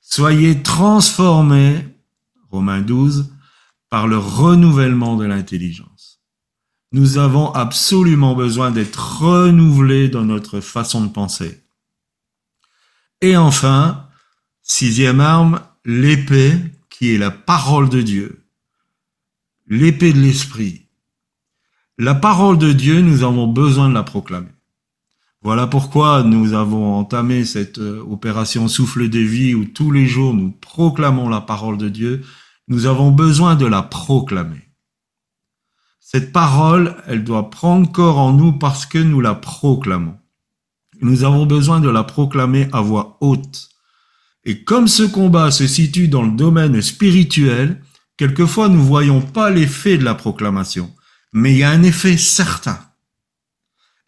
Soyez 0.00 0.62
transformés, 0.62 1.84
Romains 2.50 2.82
12, 2.82 3.32
par 3.90 4.06
le 4.06 4.18
renouvellement 4.18 5.16
de 5.16 5.24
l'intelligence. 5.24 6.20
Nous 6.92 7.18
avons 7.18 7.50
absolument 7.52 8.34
besoin 8.34 8.70
d'être 8.70 9.20
renouvelés 9.20 10.08
dans 10.08 10.24
notre 10.24 10.60
façon 10.60 11.04
de 11.04 11.10
penser. 11.10 11.64
Et 13.20 13.36
enfin, 13.36 14.08
sixième 14.62 15.20
arme, 15.20 15.60
l'épée 15.84 16.56
qui 16.90 17.12
est 17.12 17.18
la 17.18 17.30
parole 17.30 17.88
de 17.88 18.00
Dieu. 18.00 18.43
L'épée 19.66 20.12
de 20.12 20.20
l'esprit. 20.20 20.88
La 21.98 22.14
parole 22.14 22.58
de 22.58 22.72
Dieu, 22.72 23.00
nous 23.00 23.22
avons 23.22 23.46
besoin 23.46 23.88
de 23.88 23.94
la 23.94 24.02
proclamer. 24.02 24.50
Voilà 25.42 25.66
pourquoi 25.66 26.22
nous 26.22 26.54
avons 26.54 26.94
entamé 26.94 27.44
cette 27.44 27.78
euh, 27.78 28.02
opération 28.08 28.66
Souffle 28.66 29.10
de 29.10 29.18
vie 29.18 29.54
où 29.54 29.66
tous 29.66 29.90
les 29.90 30.06
jours 30.06 30.32
nous 30.32 30.50
proclamons 30.50 31.28
la 31.28 31.42
parole 31.42 31.76
de 31.76 31.88
Dieu 31.88 32.22
nous 32.68 32.86
avons 32.86 33.10
besoin 33.10 33.56
de 33.56 33.66
la 33.66 33.82
proclamer. 33.82 34.70
Cette 36.00 36.32
parole, 36.32 36.96
elle 37.06 37.24
doit 37.24 37.50
prendre 37.50 37.90
corps 37.90 38.18
en 38.18 38.32
nous 38.32 38.52
parce 38.52 38.86
que 38.86 38.98
nous 38.98 39.20
la 39.20 39.34
proclamons. 39.34 40.16
Nous 41.00 41.24
avons 41.24 41.44
besoin 41.44 41.80
de 41.80 41.90
la 41.90 42.04
proclamer 42.04 42.68
à 42.72 42.80
voix 42.80 43.18
haute. 43.20 43.68
Et 44.44 44.64
comme 44.64 44.88
ce 44.88 45.02
combat 45.02 45.50
se 45.50 45.66
situe 45.66 46.08
dans 46.08 46.22
le 46.22 46.36
domaine 46.36 46.80
spirituel, 46.80 47.82
quelquefois 48.16 48.68
nous 48.68 48.78
ne 48.78 48.82
voyons 48.82 49.20
pas 49.20 49.50
l'effet 49.50 49.98
de 49.98 50.04
la 50.04 50.14
proclamation, 50.14 50.94
mais 51.32 51.52
il 51.52 51.58
y 51.58 51.64
a 51.64 51.70
un 51.70 51.82
effet 51.82 52.16
certain. 52.16 52.78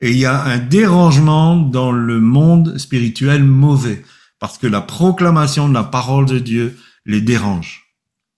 Et 0.01 0.11
il 0.11 0.19
y 0.19 0.27
a 0.27 0.45
un 0.45 0.59
dérangement 0.59 1.57
dans 1.57 1.91
le 1.93 2.21
monde 2.21 2.77
spirituel 2.79 3.45
mauvais, 3.45 4.05
parce 4.39 4.59
que 4.59 4.67
la 4.67 4.83
proclamation 4.83 5.69
de 5.69 5.75
la 5.75 5.85
parole 5.85 6.27
de 6.27 6.39
Dieu 6.39 6.79
les 7.07 7.21
dérange 7.21 7.87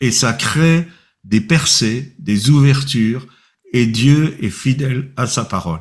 et 0.01 0.11
ça 0.11 0.33
crée 0.33 0.89
des 1.25 1.41
percées, 1.41 2.15
des 2.19 2.51
ouvertures, 2.51 3.27
et 3.73 3.87
Dieu 3.87 4.37
est 4.43 4.51
fidèle 4.51 5.13
à 5.17 5.27
sa 5.27 5.45
parole. 5.45 5.81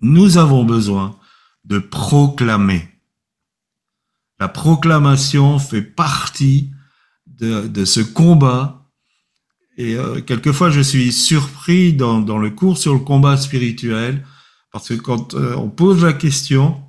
Nous 0.00 0.38
avons 0.38 0.64
besoin 0.64 1.18
de 1.64 1.78
proclamer. 1.78 2.88
La 4.38 4.48
proclamation 4.48 5.58
fait 5.58 5.82
partie 5.82 6.70
de, 7.26 7.66
de 7.68 7.84
ce 7.84 8.00
combat. 8.00 8.79
Et 9.80 9.94
euh, 9.96 10.20
quelquefois, 10.20 10.68
je 10.68 10.82
suis 10.82 11.10
surpris 11.10 11.94
dans, 11.94 12.20
dans, 12.20 12.36
le 12.36 12.50
cours 12.50 12.76
sur 12.76 12.92
le 12.92 13.00
combat 13.00 13.38
spirituel, 13.38 14.26
parce 14.72 14.90
que 14.90 14.94
quand 14.94 15.32
euh, 15.32 15.54
on 15.56 15.70
pose 15.70 16.04
la 16.04 16.12
question, 16.12 16.82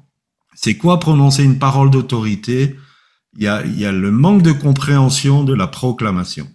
c'est 0.56 0.76
quoi 0.76 1.00
prononcer 1.00 1.46
une 1.46 1.58
parole 1.58 1.90
d'autorité 1.90 2.76
il 3.38 3.44
y 3.44 3.48
a, 3.48 3.66
il 3.66 3.80
y 3.80 3.86
a 3.86 3.94
le 3.94 4.12
manque 4.12 4.42
de 4.42 4.52
compréhension 4.52 5.46
de 5.46 5.54
la 5.54 5.68
proclamation. 5.68 6.50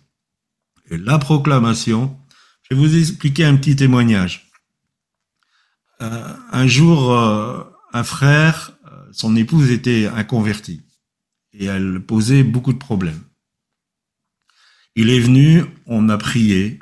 Et 0.90 0.98
la 0.98 1.18
proclamation, 1.18 2.14
je 2.62 2.74
vais 2.74 2.80
vous 2.80 2.98
expliquer 2.98 3.46
un 3.46 3.56
petit 3.56 3.76
témoignage. 3.76 4.50
Euh, 6.02 6.34
un 6.52 6.66
jour, 6.66 7.12
euh, 7.14 7.64
un 7.94 8.04
frère, 8.04 8.72
euh, 8.86 8.90
son 9.12 9.36
épouse 9.36 9.70
était 9.70 10.06
inconvertie 10.06 10.82
et 11.54 11.64
elle 11.64 12.04
posait 12.04 12.42
beaucoup 12.42 12.74
de 12.74 12.78
problèmes. 12.78 13.22
Il 14.96 15.10
est 15.10 15.20
venu, 15.20 15.62
on 15.84 16.08
a 16.08 16.16
prié, 16.16 16.78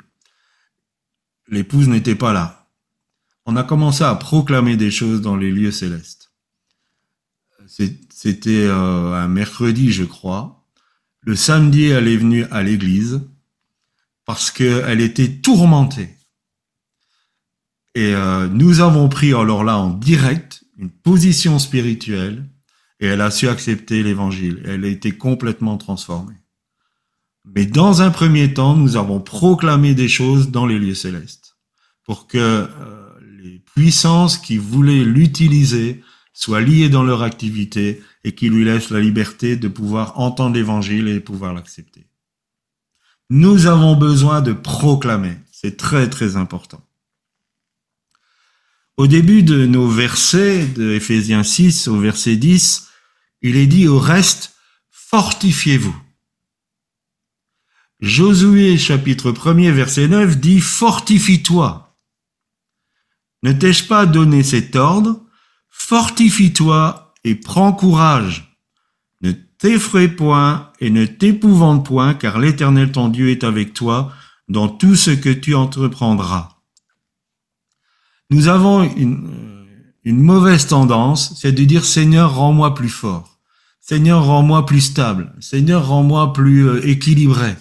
l'épouse 1.49 1.89
n'était 1.89 2.15
pas 2.15 2.31
là. 2.31 2.69
On 3.45 3.57
a 3.57 3.63
commencé 3.63 4.03
à 4.03 4.15
proclamer 4.15 4.77
des 4.77 4.89
choses 4.89 5.21
dans 5.21 5.35
les 5.35 5.51
lieux 5.51 5.71
célestes. 5.71 6.31
C'était 7.67 8.67
euh, 8.67 9.13
un 9.13 9.27
mercredi, 9.27 9.91
je 9.91 10.05
crois. 10.05 10.65
Le 11.21 11.35
samedi, 11.35 11.85
elle 11.85 12.07
est 12.07 12.17
venue 12.17 12.45
à 12.45 12.63
l'église 12.63 13.21
parce 14.23 14.49
qu'elle 14.49 15.01
était 15.01 15.41
tourmentée. 15.41 16.17
Et 17.95 18.15
euh, 18.15 18.47
nous 18.47 18.79
avons 18.79 19.09
pris 19.09 19.33
alors 19.33 19.63
là 19.63 19.77
en 19.77 19.89
direct 19.89 20.63
une 20.77 20.89
position 20.89 21.59
spirituelle 21.59 22.45
et 22.99 23.07
elle 23.07 23.21
a 23.21 23.31
su 23.31 23.47
accepter 23.49 24.03
l'évangile. 24.03 24.61
Elle 24.65 24.85
a 24.85 24.87
été 24.87 25.11
complètement 25.17 25.77
transformée. 25.77 26.35
Mais 27.53 27.65
dans 27.65 28.01
un 28.01 28.11
premier 28.11 28.53
temps, 28.53 28.75
nous 28.75 28.97
avons 28.97 29.19
proclamé 29.19 29.93
des 29.93 30.07
choses 30.07 30.49
dans 30.49 30.65
les 30.65 30.79
lieux 30.79 30.95
célestes 30.95 31.57
pour 32.03 32.27
que 32.27 32.37
euh, 32.37 32.67
les 33.41 33.59
puissances 33.73 34.37
qui 34.37 34.57
voulaient 34.57 35.03
l'utiliser 35.03 36.03
soient 36.33 36.61
liés 36.61 36.89
dans 36.89 37.03
leur 37.03 37.23
activité 37.23 38.03
et 38.23 38.33
qui 38.33 38.49
lui 38.49 38.65
laissent 38.65 38.89
la 38.89 38.99
liberté 38.99 39.55
de 39.55 39.67
pouvoir 39.67 40.19
entendre 40.19 40.55
l'évangile 40.55 41.07
et 41.07 41.19
pouvoir 41.19 41.53
l'accepter. 41.53 42.07
Nous 43.29 43.65
avons 43.65 43.95
besoin 43.95 44.41
de 44.41 44.53
proclamer. 44.53 45.37
C'est 45.51 45.77
très, 45.77 46.09
très 46.09 46.35
important. 46.35 46.81
Au 48.97 49.07
début 49.07 49.43
de 49.43 49.65
nos 49.65 49.87
versets 49.87 50.65
de 50.67 50.91
Ephésiens 50.91 51.43
6 51.43 51.87
au 51.87 51.99
verset 51.99 52.35
10, 52.35 52.87
il 53.41 53.57
est 53.57 53.67
dit 53.67 53.87
au 53.87 53.99
reste, 53.99 54.55
fortifiez-vous. 54.89 55.95
Josué 58.01 58.77
chapitre 58.77 59.31
1er 59.31 59.71
verset 59.71 60.07
9 60.09 60.37
dit, 60.37 60.59
fortifie-toi. 60.59 61.95
Ne 63.43 63.53
t'ai-je 63.53 63.85
pas 63.85 64.05
donné 64.05 64.43
cet 64.43 64.75
ordre 64.75 65.21
Fortifie-toi 65.69 67.13
et 67.23 67.35
prends 67.35 67.71
courage. 67.71 68.59
Ne 69.21 69.31
t'effraie 69.31 70.09
point 70.09 70.71
et 70.79 70.89
ne 70.89 71.05
t'épouvante 71.05 71.85
point, 71.85 72.13
car 72.13 72.39
l'Éternel 72.39 72.91
ton 72.91 73.07
Dieu 73.07 73.29
est 73.29 73.43
avec 73.43 73.73
toi 73.73 74.11
dans 74.49 74.67
tout 74.67 74.95
ce 74.95 75.11
que 75.11 75.29
tu 75.29 75.55
entreprendras. 75.55 76.49
Nous 78.29 78.47
avons 78.47 78.83
une, 78.83 79.67
une 80.03 80.19
mauvaise 80.19 80.67
tendance, 80.67 81.39
c'est 81.39 81.51
de 81.51 81.63
dire 81.63 81.85
Seigneur, 81.85 82.35
rends-moi 82.35 82.73
plus 82.73 82.89
fort. 82.89 83.39
Seigneur, 83.79 84.25
rends-moi 84.25 84.65
plus 84.65 84.81
stable. 84.81 85.33
Seigneur, 85.39 85.87
rends-moi 85.87 86.33
plus 86.33 86.67
euh, 86.67 86.87
équilibré. 86.87 87.55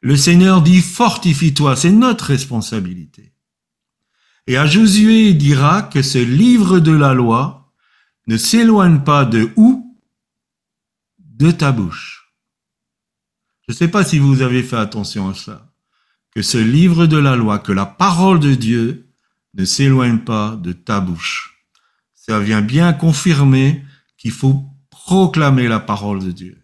Le 0.00 0.16
Seigneur 0.16 0.62
dit 0.62 0.80
fortifie-toi, 0.80 1.76
c'est 1.76 1.90
notre 1.90 2.26
responsabilité. 2.26 3.32
Et 4.46 4.56
à 4.56 4.66
Josué, 4.66 5.28
il 5.30 5.38
dira 5.38 5.82
que 5.82 6.02
ce 6.02 6.18
livre 6.18 6.80
de 6.80 6.92
la 6.92 7.14
loi 7.14 7.72
ne 8.26 8.36
s'éloigne 8.36 9.00
pas 9.00 9.24
de 9.24 9.50
où? 9.56 9.96
De 11.18 11.50
ta 11.50 11.72
bouche. 11.72 12.32
Je 13.66 13.72
ne 13.72 13.76
sais 13.76 13.88
pas 13.88 14.04
si 14.04 14.18
vous 14.18 14.40
avez 14.40 14.62
fait 14.62 14.76
attention 14.76 15.28
à 15.28 15.34
ça. 15.34 15.74
Que 16.34 16.42
ce 16.42 16.58
livre 16.58 17.06
de 17.06 17.18
la 17.18 17.36
loi, 17.36 17.58
que 17.58 17.72
la 17.72 17.86
parole 17.86 18.40
de 18.40 18.54
Dieu 18.54 19.08
ne 19.54 19.64
s'éloigne 19.64 20.18
pas 20.18 20.56
de 20.56 20.72
ta 20.72 21.00
bouche. 21.00 21.64
Ça 22.14 22.40
vient 22.40 22.62
bien 22.62 22.92
confirmer 22.92 23.84
qu'il 24.16 24.32
faut 24.32 24.64
proclamer 24.90 25.68
la 25.68 25.80
parole 25.80 26.24
de 26.24 26.32
Dieu. 26.32 26.57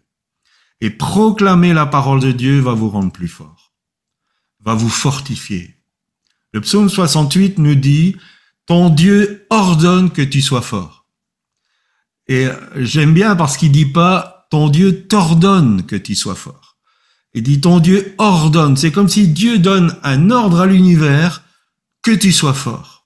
Et 0.81 0.89
proclamer 0.89 1.73
la 1.73 1.85
parole 1.85 2.19
de 2.19 2.31
Dieu 2.31 2.59
va 2.59 2.73
vous 2.73 2.89
rendre 2.89 3.11
plus 3.11 3.27
fort, 3.27 3.73
va 4.59 4.73
vous 4.73 4.89
fortifier, 4.89 5.75
le 6.55 6.61
psaume 6.61 6.87
68 6.87 7.57
nous 7.57 7.75
dit, 7.75 8.15
ton 8.65 8.89
Dieu 8.89 9.45
ordonne 9.49 10.09
que 10.09 10.21
tu 10.21 10.41
sois 10.41 10.61
fort. 10.61 11.05
Et 12.29 12.47
j'aime 12.77 13.13
bien 13.13 13.35
parce 13.35 13.57
qu'il 13.57 13.73
dit 13.73 13.85
pas, 13.85 14.47
ton 14.49 14.69
Dieu 14.69 15.05
t'ordonne 15.05 15.85
que 15.85 15.97
tu 15.97 16.15
sois 16.15 16.33
fort. 16.33 16.77
Il 17.33 17.43
dit, 17.43 17.59
ton 17.59 17.81
Dieu 17.81 18.15
ordonne. 18.19 18.77
C'est 18.77 18.93
comme 18.93 19.09
si 19.09 19.27
Dieu 19.27 19.59
donne 19.59 19.97
un 20.01 20.31
ordre 20.31 20.61
à 20.61 20.65
l'univers 20.65 21.43
que 22.01 22.11
tu 22.11 22.31
sois 22.31 22.53
fort. 22.53 23.05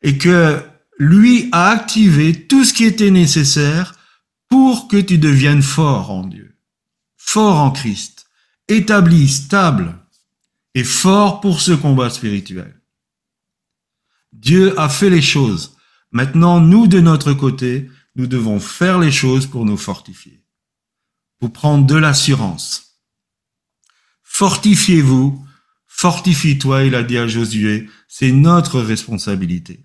et 0.00 0.16
que 0.16 0.62
lui 0.98 1.48
a 1.52 1.68
activé 1.68 2.46
tout 2.46 2.64
ce 2.64 2.72
qui 2.72 2.84
était 2.84 3.10
nécessaire 3.10 3.94
pour 4.48 4.88
que 4.88 4.96
tu 4.96 5.18
deviennes 5.18 5.62
fort 5.62 6.10
en 6.10 6.24
Dieu, 6.24 6.47
fort 7.30 7.58
en 7.58 7.70
Christ, 7.70 8.26
établi, 8.68 9.28
stable 9.28 9.94
et 10.74 10.82
fort 10.82 11.42
pour 11.42 11.60
ce 11.60 11.72
combat 11.72 12.08
spirituel. 12.08 12.80
Dieu 14.32 14.78
a 14.80 14.88
fait 14.88 15.10
les 15.10 15.20
choses. 15.20 15.76
Maintenant, 16.10 16.58
nous, 16.58 16.86
de 16.86 17.00
notre 17.00 17.34
côté, 17.34 17.90
nous 18.16 18.26
devons 18.26 18.60
faire 18.60 18.98
les 18.98 19.10
choses 19.10 19.46
pour 19.46 19.66
nous 19.66 19.76
fortifier, 19.76 20.42
pour 21.38 21.52
prendre 21.52 21.86
de 21.86 21.96
l'assurance. 21.96 22.98
Fortifiez-vous, 24.22 25.44
fortifie-toi, 25.86 26.84
il 26.84 26.94
a 26.94 27.02
dit 27.02 27.18
à 27.18 27.26
Josué, 27.26 27.90
c'est 28.08 28.32
notre 28.32 28.80
responsabilité. 28.80 29.84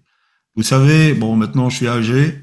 Vous 0.56 0.64
savez, 0.64 1.14
bon, 1.14 1.36
maintenant 1.36 1.70
je 1.70 1.76
suis 1.76 1.88
âgé, 1.90 2.42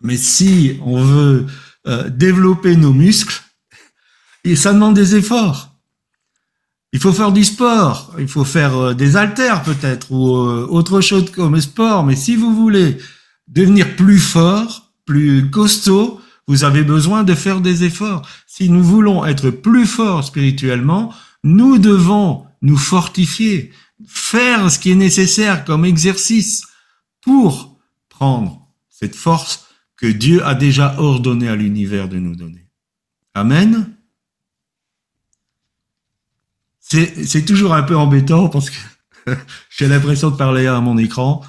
mais 0.00 0.16
si 0.16 0.78
on 0.80 1.04
veut 1.04 1.46
euh, 1.86 2.08
développer 2.08 2.76
nos 2.76 2.94
muscles, 2.94 3.42
et 4.46 4.56
ça 4.56 4.72
demande 4.72 4.94
des 4.94 5.16
efforts. 5.16 5.72
Il 6.92 7.00
faut 7.00 7.12
faire 7.12 7.32
du 7.32 7.44
sport, 7.44 8.14
il 8.18 8.28
faut 8.28 8.44
faire 8.44 8.76
euh, 8.76 8.94
des 8.94 9.16
haltères 9.16 9.62
peut-être 9.62 10.10
ou 10.12 10.36
euh, 10.36 10.66
autre 10.70 11.00
chose 11.00 11.30
comme 11.30 11.60
sport. 11.60 12.04
Mais 12.04 12.16
si 12.16 12.36
vous 12.36 12.54
voulez 12.54 12.98
devenir 13.48 13.96
plus 13.96 14.18
fort, 14.18 14.92
plus 15.04 15.50
costaud, 15.50 16.20
vous 16.46 16.64
avez 16.64 16.84
besoin 16.84 17.24
de 17.24 17.34
faire 17.34 17.60
des 17.60 17.84
efforts. 17.84 18.26
Si 18.46 18.70
nous 18.70 18.82
voulons 18.82 19.24
être 19.24 19.50
plus 19.50 19.86
forts 19.86 20.24
spirituellement, 20.24 21.12
nous 21.42 21.78
devons 21.78 22.44
nous 22.62 22.76
fortifier, 22.76 23.72
faire 24.06 24.70
ce 24.70 24.78
qui 24.78 24.92
est 24.92 24.96
nécessaire 24.96 25.64
comme 25.64 25.84
exercice 25.84 26.62
pour 27.20 27.78
prendre 28.08 28.68
cette 28.88 29.16
force 29.16 29.66
que 29.96 30.06
Dieu 30.06 30.44
a 30.46 30.54
déjà 30.54 30.94
ordonné 30.98 31.48
à 31.48 31.56
l'univers 31.56 32.08
de 32.08 32.18
nous 32.18 32.36
donner. 32.36 32.66
Amen. 33.34 33.95
C'est 36.88 37.44
toujours 37.44 37.74
un 37.74 37.82
peu 37.82 37.96
embêtant 37.96 38.48
parce 38.48 38.70
que 38.70 38.76
j'ai 39.70 39.88
l'impression 39.88 40.30
de 40.30 40.36
parler 40.36 40.66
à 40.66 40.80
mon 40.80 40.98
écran. 40.98 41.42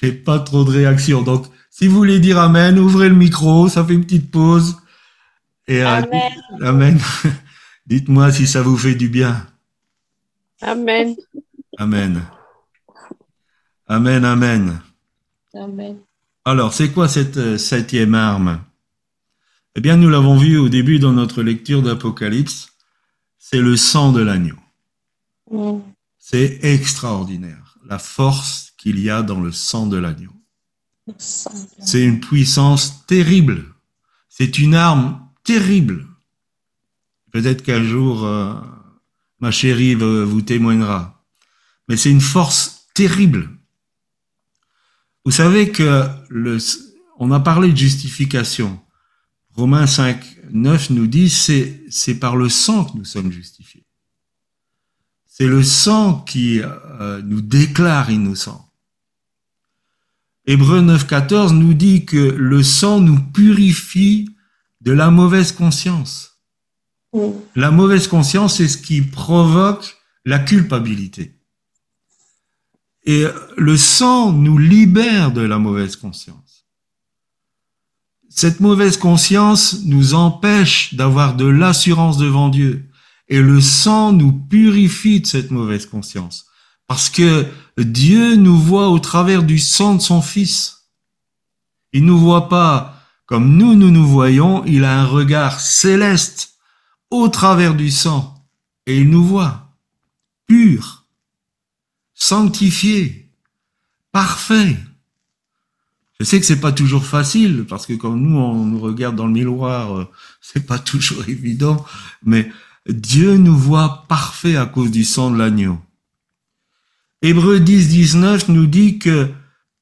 J'ai 0.00 0.12
pas 0.12 0.38
trop 0.38 0.64
de 0.64 0.70
réaction. 0.70 1.22
Donc, 1.22 1.46
si 1.70 1.88
vous 1.88 1.96
voulez 1.96 2.20
dire 2.20 2.38
Amen, 2.38 2.78
ouvrez 2.78 3.08
le 3.08 3.14
micro, 3.14 3.68
ça 3.68 3.84
fait 3.84 3.94
une 3.94 4.04
petite 4.04 4.30
pause. 4.30 4.76
Et, 5.66 5.82
euh, 5.82 5.88
Amen. 5.88 6.32
Amen. 6.62 7.00
Dites-moi 7.86 8.30
si 8.30 8.46
ça 8.46 8.62
vous 8.62 8.76
fait 8.76 8.94
du 8.94 9.08
bien. 9.08 9.46
Amen. 10.60 11.16
Amen. 11.78 12.22
Amen, 13.88 14.24
amen. 14.24 14.80
Amen. 15.54 15.96
Alors, 16.44 16.72
c'est 16.72 16.90
quoi 16.90 17.08
cette 17.08 17.36
euh, 17.38 17.58
septième 17.58 18.14
arme? 18.14 18.60
Eh 19.74 19.80
bien, 19.80 19.96
nous 19.96 20.08
l'avons 20.08 20.36
vu 20.36 20.58
au 20.58 20.68
début 20.68 20.98
dans 20.98 21.12
notre 21.12 21.42
lecture 21.42 21.82
d'Apocalypse, 21.82 22.72
c'est 23.38 23.60
le 23.60 23.76
sang 23.76 24.12
de 24.12 24.22
l'agneau. 24.22 24.56
C'est 26.18 26.58
extraordinaire, 26.62 27.78
la 27.86 27.98
force 27.98 28.72
qu'il 28.76 28.98
y 28.98 29.10
a 29.10 29.22
dans 29.22 29.40
le 29.40 29.52
sang 29.52 29.86
de 29.86 29.96
l'agneau. 29.96 30.32
C'est 31.18 32.04
une 32.04 32.20
puissance 32.20 33.06
terrible. 33.06 33.64
C'est 34.28 34.58
une 34.58 34.74
arme 34.74 35.20
terrible. 35.44 36.06
Peut-être 37.30 37.62
qu'un 37.62 37.84
jour, 37.84 38.24
euh, 38.24 38.54
ma 39.40 39.50
chérie 39.50 39.94
vous 39.94 40.42
témoignera. 40.42 41.24
Mais 41.88 41.96
c'est 41.96 42.10
une 42.10 42.20
force 42.20 42.88
terrible. 42.94 43.50
Vous 45.24 45.30
savez 45.30 45.70
que 45.70 46.08
on 47.18 47.30
a 47.30 47.40
parlé 47.40 47.72
de 47.72 47.76
justification. 47.76 48.80
Romains 49.50 49.86
5, 49.86 50.22
9 50.50 50.90
nous 50.90 51.06
dit 51.06 51.30
c'est 51.30 52.14
par 52.20 52.36
le 52.36 52.48
sang 52.48 52.84
que 52.84 52.98
nous 52.98 53.04
sommes 53.04 53.32
justifiés. 53.32 53.85
C'est 55.38 55.48
le 55.48 55.62
sang 55.62 56.20
qui 56.20 56.62
euh, 56.62 57.20
nous 57.22 57.42
déclare 57.42 58.10
innocents. 58.10 58.72
Hébreu 60.46 60.80
9, 60.80 61.06
14 61.06 61.52
nous 61.52 61.74
dit 61.74 62.06
que 62.06 62.16
le 62.16 62.62
sang 62.62 63.00
nous 63.00 63.20
purifie 63.20 64.30
de 64.80 64.92
la 64.92 65.10
mauvaise 65.10 65.52
conscience. 65.52 66.38
Mm. 67.12 67.32
La 67.54 67.70
mauvaise 67.70 68.08
conscience, 68.08 68.56
c'est 68.56 68.68
ce 68.68 68.78
qui 68.78 69.02
provoque 69.02 69.98
la 70.24 70.38
culpabilité. 70.38 71.34
Et 73.04 73.26
le 73.58 73.76
sang 73.76 74.32
nous 74.32 74.56
libère 74.56 75.32
de 75.32 75.42
la 75.42 75.58
mauvaise 75.58 75.96
conscience. 75.96 76.64
Cette 78.30 78.60
mauvaise 78.60 78.96
conscience 78.96 79.84
nous 79.84 80.14
empêche 80.14 80.94
d'avoir 80.94 81.36
de 81.36 81.44
l'assurance 81.44 82.16
devant 82.16 82.48
Dieu. 82.48 82.88
Et 83.28 83.40
le 83.40 83.60
sang 83.60 84.12
nous 84.12 84.32
purifie 84.32 85.20
de 85.20 85.26
cette 85.26 85.50
mauvaise 85.50 85.86
conscience. 85.86 86.46
Parce 86.86 87.10
que 87.10 87.46
Dieu 87.78 88.36
nous 88.36 88.58
voit 88.58 88.88
au 88.88 88.98
travers 88.98 89.42
du 89.42 89.58
sang 89.58 89.96
de 89.96 90.00
son 90.00 90.22
Fils. 90.22 90.88
Il 91.92 92.04
nous 92.04 92.18
voit 92.18 92.48
pas 92.48 92.96
comme 93.26 93.56
nous, 93.56 93.74
nous 93.74 93.90
nous 93.90 94.06
voyons. 94.06 94.64
Il 94.64 94.84
a 94.84 95.00
un 95.00 95.06
regard 95.06 95.60
céleste 95.60 96.54
au 97.10 97.28
travers 97.28 97.74
du 97.74 97.90
sang. 97.90 98.44
Et 98.86 98.98
il 98.98 99.10
nous 99.10 99.24
voit 99.24 99.66
pur, 100.46 101.04
sanctifié, 102.14 103.28
parfait. 104.12 104.76
Je 106.18 106.24
sais 106.24 106.40
que 106.40 106.46
c'est 106.46 106.60
pas 106.60 106.72
toujours 106.72 107.04
facile 107.04 107.66
parce 107.68 107.84
que 107.84 107.92
quand 107.92 108.14
nous 108.14 108.38
on 108.38 108.64
nous 108.64 108.78
regarde 108.78 109.16
dans 109.16 109.26
le 109.26 109.32
miroir, 109.32 109.98
euh, 109.98 110.08
c'est 110.40 110.66
pas 110.66 110.78
toujours 110.92 111.28
évident, 111.28 111.84
mais 112.22 112.50
Dieu 112.88 113.36
nous 113.36 113.56
voit 113.56 114.04
parfait 114.08 114.56
à 114.56 114.66
cause 114.66 114.90
du 114.90 115.04
sang 115.04 115.30
de 115.30 115.38
l'agneau. 115.38 115.78
Hébreu 117.22 117.60
10, 117.60 117.88
19 117.88 118.48
nous 118.48 118.66
dit 118.66 118.98
que 118.98 119.30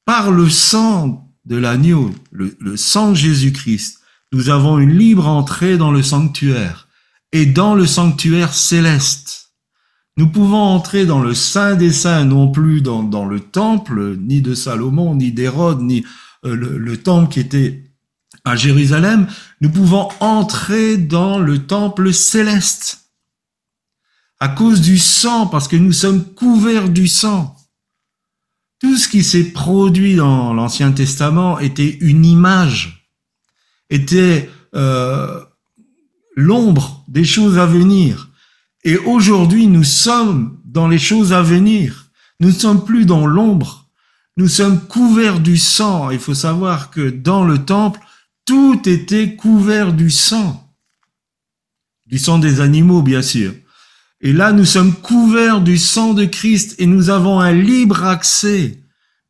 par 0.05 0.31
le 0.31 0.49
sang 0.49 1.31
de 1.45 1.57
l'agneau, 1.57 2.11
le, 2.31 2.77
sang 2.77 3.11
de 3.11 3.15
Jésus-Christ, 3.15 3.99
nous 4.31 4.49
avons 4.49 4.79
une 4.79 4.97
libre 4.97 5.27
entrée 5.27 5.77
dans 5.77 5.91
le 5.91 6.01
sanctuaire 6.01 6.87
et 7.31 7.45
dans 7.45 7.75
le 7.75 7.85
sanctuaire 7.85 8.53
céleste. 8.53 9.51
Nous 10.17 10.27
pouvons 10.27 10.61
entrer 10.61 11.05
dans 11.05 11.21
le 11.21 11.33
Saint 11.33 11.75
des 11.75 11.91
Saints, 11.91 12.25
non 12.25 12.49
plus 12.49 12.81
dans, 12.81 13.25
le 13.25 13.39
temple, 13.39 14.15
ni 14.17 14.41
de 14.41 14.55
Salomon, 14.55 15.13
ni 15.13 15.31
d'Hérode, 15.31 15.81
ni 15.81 16.05
euh, 16.45 16.55
le 16.55 16.97
temple 16.97 17.31
qui 17.31 17.41
était 17.41 17.84
à 18.45 18.55
Jérusalem. 18.55 19.27
Nous 19.59 19.69
pouvons 19.69 20.09
entrer 20.19 20.97
dans 20.97 21.39
le 21.39 21.65
temple 21.65 22.13
céleste 22.13 23.01
à 24.39 24.49
cause 24.49 24.81
du 24.81 24.97
sang, 24.97 25.47
parce 25.47 25.67
que 25.67 25.75
nous 25.75 25.93
sommes 25.93 26.23
couverts 26.23 26.89
du 26.89 27.07
sang. 27.07 27.55
Tout 28.81 28.97
ce 28.97 29.07
qui 29.07 29.23
s'est 29.23 29.51
produit 29.51 30.15
dans 30.15 30.53
l'Ancien 30.53 30.91
Testament 30.91 31.59
était 31.59 31.97
une 32.01 32.25
image, 32.25 33.09
était 33.89 34.49
euh, 34.75 35.43
l'ombre 36.35 37.03
des 37.07 37.23
choses 37.23 37.57
à 37.57 37.65
venir. 37.65 38.29
Et 38.83 38.97
aujourd'hui, 38.97 39.67
nous 39.67 39.85
sommes 39.85 40.59
dans 40.65 40.87
les 40.87 40.99
choses 40.99 41.33
à 41.33 41.41
venir. 41.41 42.11
Nous 42.39 42.49
ne 42.49 42.53
sommes 42.53 42.83
plus 42.83 43.05
dans 43.05 43.25
l'ombre. 43.25 43.89
Nous 44.37 44.49
sommes 44.49 44.81
couverts 44.81 45.39
du 45.39 45.57
sang. 45.57 46.11
Il 46.11 46.19
faut 46.19 46.33
savoir 46.33 46.91
que 46.91 47.09
dans 47.09 47.45
le 47.45 47.59
temple, 47.59 48.01
tout 48.45 48.87
était 48.87 49.35
couvert 49.35 49.93
du 49.93 50.09
sang. 50.09 50.61
Du 52.05 52.19
sang 52.19 52.39
des 52.39 52.61
animaux, 52.61 53.01
bien 53.01 53.21
sûr. 53.21 53.53
Et 54.21 54.31
là, 54.31 54.53
nous 54.53 54.65
sommes 54.65 54.93
couverts 54.93 55.61
du 55.61 55.77
sang 55.77 56.13
de 56.13 56.25
Christ 56.25 56.75
et 56.79 56.85
nous 56.85 57.09
avons 57.09 57.39
un 57.39 57.51
libre 57.51 58.03
accès 58.03 58.79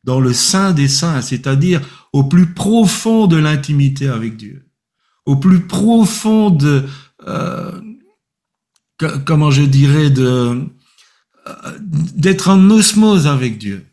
dans 0.04 0.20
le 0.20 0.32
Saint 0.32 0.72
des 0.72 0.88
Saints, 0.88 1.22
c'est-à-dire 1.22 1.80
au 2.12 2.24
plus 2.24 2.54
profond 2.54 3.26
de 3.26 3.36
l'intimité 3.36 4.08
avec 4.08 4.36
Dieu, 4.36 4.68
au 5.24 5.36
plus 5.36 5.66
profond 5.66 6.50
de, 6.50 6.84
euh, 7.26 7.80
comment 9.24 9.50
je 9.50 9.62
dirais, 9.62 10.12
euh, 10.18 10.64
d'être 11.80 12.48
en 12.48 12.70
osmose 12.70 13.26
avec 13.26 13.58
Dieu. 13.58 13.86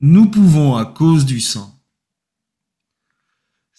Nous 0.00 0.26
pouvons 0.26 0.76
à 0.76 0.86
cause 0.86 1.26
du 1.26 1.40
sang. 1.40 1.79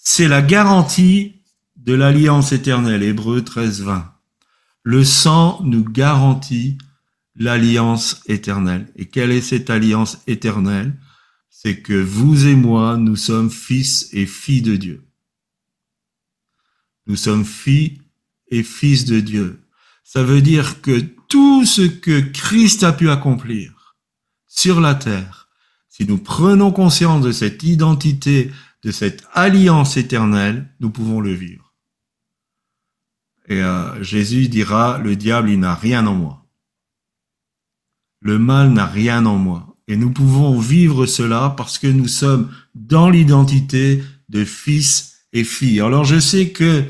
C'est 0.03 0.27
la 0.27 0.41
garantie 0.41 1.43
de 1.75 1.93
l'alliance 1.93 2.53
éternelle, 2.53 3.03
Hébreu 3.03 3.43
13, 3.43 3.83
20. 3.83 4.11
Le 4.81 5.03
sang 5.03 5.61
nous 5.63 5.83
garantit 5.83 6.79
l'alliance 7.35 8.19
éternelle. 8.25 8.91
Et 8.95 9.09
quelle 9.09 9.31
est 9.31 9.41
cette 9.41 9.69
alliance 9.69 10.17
éternelle? 10.25 10.97
C'est 11.51 11.81
que 11.83 11.93
vous 11.93 12.47
et 12.47 12.55
moi, 12.55 12.97
nous 12.97 13.15
sommes 13.15 13.51
fils 13.51 14.09
et 14.11 14.25
filles 14.25 14.63
de 14.63 14.75
Dieu. 14.75 15.05
Nous 17.05 17.15
sommes 17.15 17.45
filles 17.45 18.01
et 18.47 18.63
fils 18.63 19.05
de 19.05 19.19
Dieu. 19.19 19.61
Ça 20.03 20.23
veut 20.23 20.41
dire 20.41 20.81
que 20.81 20.99
tout 21.29 21.63
ce 21.63 21.83
que 21.83 22.21
Christ 22.21 22.83
a 22.83 22.91
pu 22.91 23.11
accomplir 23.11 23.95
sur 24.47 24.81
la 24.81 24.95
terre, 24.95 25.49
si 25.89 26.07
nous 26.07 26.17
prenons 26.17 26.71
conscience 26.71 27.21
de 27.21 27.31
cette 27.31 27.61
identité, 27.61 28.51
de 28.83 28.91
cette 28.91 29.23
alliance 29.33 29.97
éternelle, 29.97 30.69
nous 30.79 30.89
pouvons 30.89 31.19
le 31.19 31.33
vivre. 31.33 31.73
Et 33.47 33.61
euh, 33.61 34.01
Jésus 34.03 34.47
dira, 34.47 34.97
le 34.97 35.15
diable, 35.15 35.49
il 35.49 35.59
n'a 35.59 35.75
rien 35.75 36.07
en 36.07 36.13
moi. 36.13 36.45
Le 38.21 38.39
mal 38.39 38.71
n'a 38.71 38.85
rien 38.85 39.25
en 39.25 39.37
moi. 39.37 39.75
Et 39.87 39.97
nous 39.97 40.11
pouvons 40.11 40.59
vivre 40.59 41.05
cela 41.05 41.53
parce 41.57 41.77
que 41.77 41.87
nous 41.87 42.07
sommes 42.07 42.51
dans 42.75 43.09
l'identité 43.09 44.03
de 44.29 44.45
fils 44.45 45.25
et 45.33 45.43
filles. 45.43 45.81
Alors 45.81 46.05
je 46.05 46.19
sais 46.19 46.49
que 46.49 46.85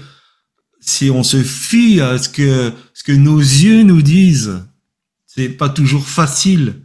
si 0.80 1.10
on 1.10 1.24
se 1.24 1.42
fie 1.42 2.02
à 2.02 2.18
ce 2.18 2.30
que, 2.30 2.74
ce 2.94 3.04
que 3.04 3.12
nos 3.12 3.40
yeux 3.40 3.84
nous 3.84 4.02
disent, 4.02 4.66
c'est 5.26 5.50
pas 5.50 5.70
toujours 5.70 6.08
facile, 6.08 6.82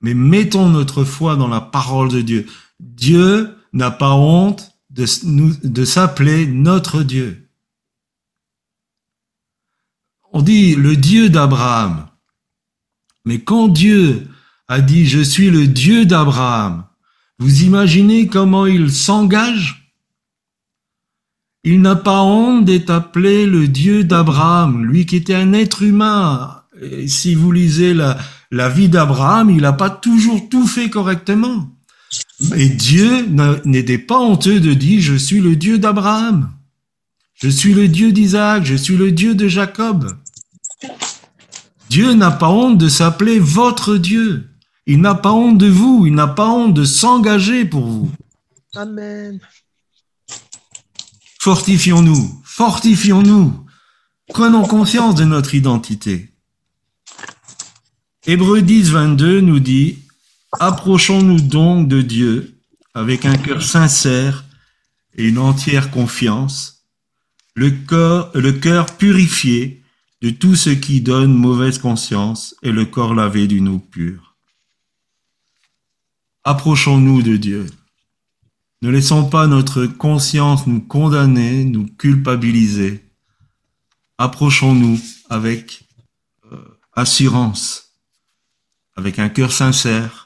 mais 0.00 0.14
mettons 0.14 0.68
notre 0.68 1.04
foi 1.04 1.36
dans 1.36 1.48
la 1.48 1.60
parole 1.60 2.10
de 2.10 2.20
Dieu. 2.20 2.46
Dieu 2.80 3.54
n'a 3.74 3.90
pas 3.90 4.14
honte 4.14 4.72
de, 4.90 5.84
s'appeler 5.84 6.46
notre 6.46 7.02
Dieu. 7.02 7.48
On 10.32 10.42
dit 10.42 10.74
le 10.76 10.96
Dieu 10.96 11.28
d'Abraham. 11.28 12.06
Mais 13.24 13.40
quand 13.40 13.68
Dieu 13.68 14.28
a 14.68 14.80
dit 14.80 15.06
je 15.06 15.20
suis 15.20 15.50
le 15.50 15.66
Dieu 15.66 16.06
d'Abraham, 16.06 16.84
vous 17.38 17.62
imaginez 17.62 18.28
comment 18.28 18.66
il 18.66 18.92
s'engage? 18.92 19.92
Il 21.64 21.80
n'a 21.80 21.96
pas 21.96 22.22
honte 22.22 22.64
d'être 22.64 22.90
appelé 22.90 23.46
le 23.46 23.66
Dieu 23.66 24.04
d'Abraham, 24.04 24.84
lui 24.84 25.06
qui 25.06 25.16
était 25.16 25.34
un 25.34 25.52
être 25.52 25.82
humain. 25.82 26.62
Si 27.06 27.34
vous 27.34 27.50
lisez 27.50 27.94
la, 27.94 28.18
la 28.50 28.68
vie 28.68 28.88
d'Abraham, 28.88 29.50
il 29.50 29.62
n'a 29.62 29.72
pas 29.72 29.90
toujours 29.90 30.48
tout 30.48 30.66
fait 30.66 30.90
correctement. 30.90 31.70
Mais 32.50 32.68
Dieu 32.68 33.26
n'était 33.64 33.98
pas 33.98 34.18
honteux 34.18 34.60
de 34.60 34.74
dire 34.74 35.00
je 35.00 35.14
suis 35.14 35.40
le 35.40 35.56
Dieu 35.56 35.78
d'Abraham. 35.78 36.52
Je 37.34 37.48
suis 37.48 37.74
le 37.74 37.88
Dieu 37.88 38.12
d'Isaac, 38.12 38.64
je 38.64 38.74
suis 38.76 38.96
le 38.96 39.12
Dieu 39.12 39.34
de 39.34 39.48
Jacob. 39.48 40.16
Dieu 41.90 42.14
n'a 42.14 42.30
pas 42.30 42.48
honte 42.48 42.78
de 42.78 42.88
s'appeler 42.88 43.38
votre 43.38 43.96
Dieu. 43.96 44.50
Il 44.86 45.00
n'a 45.00 45.14
pas 45.14 45.32
honte 45.32 45.58
de 45.58 45.66
vous, 45.66 46.06
il 46.06 46.14
n'a 46.14 46.26
pas 46.26 46.48
honte 46.48 46.74
de 46.74 46.84
s'engager 46.84 47.64
pour 47.64 47.86
vous. 47.86 48.10
Amen. 48.74 49.40
Fortifions-nous, 51.40 52.42
fortifions-nous. 52.44 53.64
Prenons 54.28 54.66
conscience 54.66 55.14
de 55.14 55.24
notre 55.24 55.54
identité. 55.54 56.30
Hébreu 58.26 58.62
10, 58.62 58.90
22 58.90 59.40
nous 59.42 59.60
dit, 59.60 59.98
approchons-nous 60.60 61.40
donc 61.40 61.88
de 61.88 62.02
Dieu 62.02 62.54
avec 62.94 63.26
un 63.26 63.36
cœur 63.36 63.62
sincère 63.62 64.44
et 65.14 65.28
une 65.28 65.38
entière 65.38 65.90
confiance, 65.90 66.84
le 67.54 67.70
cœur, 67.70 68.96
purifié 68.96 69.82
de 70.22 70.30
tout 70.30 70.56
ce 70.56 70.70
qui 70.70 71.00
donne 71.00 71.34
mauvaise 71.34 71.78
conscience 71.78 72.54
et 72.62 72.72
le 72.72 72.84
corps 72.84 73.14
lavé 73.14 73.46
d'une 73.46 73.68
eau 73.68 73.78
pure. 73.78 74.36
Approchons-nous 76.44 77.22
de 77.22 77.36
Dieu. 77.36 77.66
Ne 78.82 78.90
laissons 78.90 79.28
pas 79.28 79.46
notre 79.46 79.86
conscience 79.86 80.66
nous 80.66 80.80
condamner, 80.80 81.64
nous 81.64 81.86
culpabiliser. 81.86 83.08
Approchons-nous 84.18 85.00
avec 85.30 85.84
euh, 86.52 86.78
assurance, 86.92 87.94
avec 88.96 89.18
un 89.18 89.28
cœur 89.28 89.52
sincère 89.52 90.23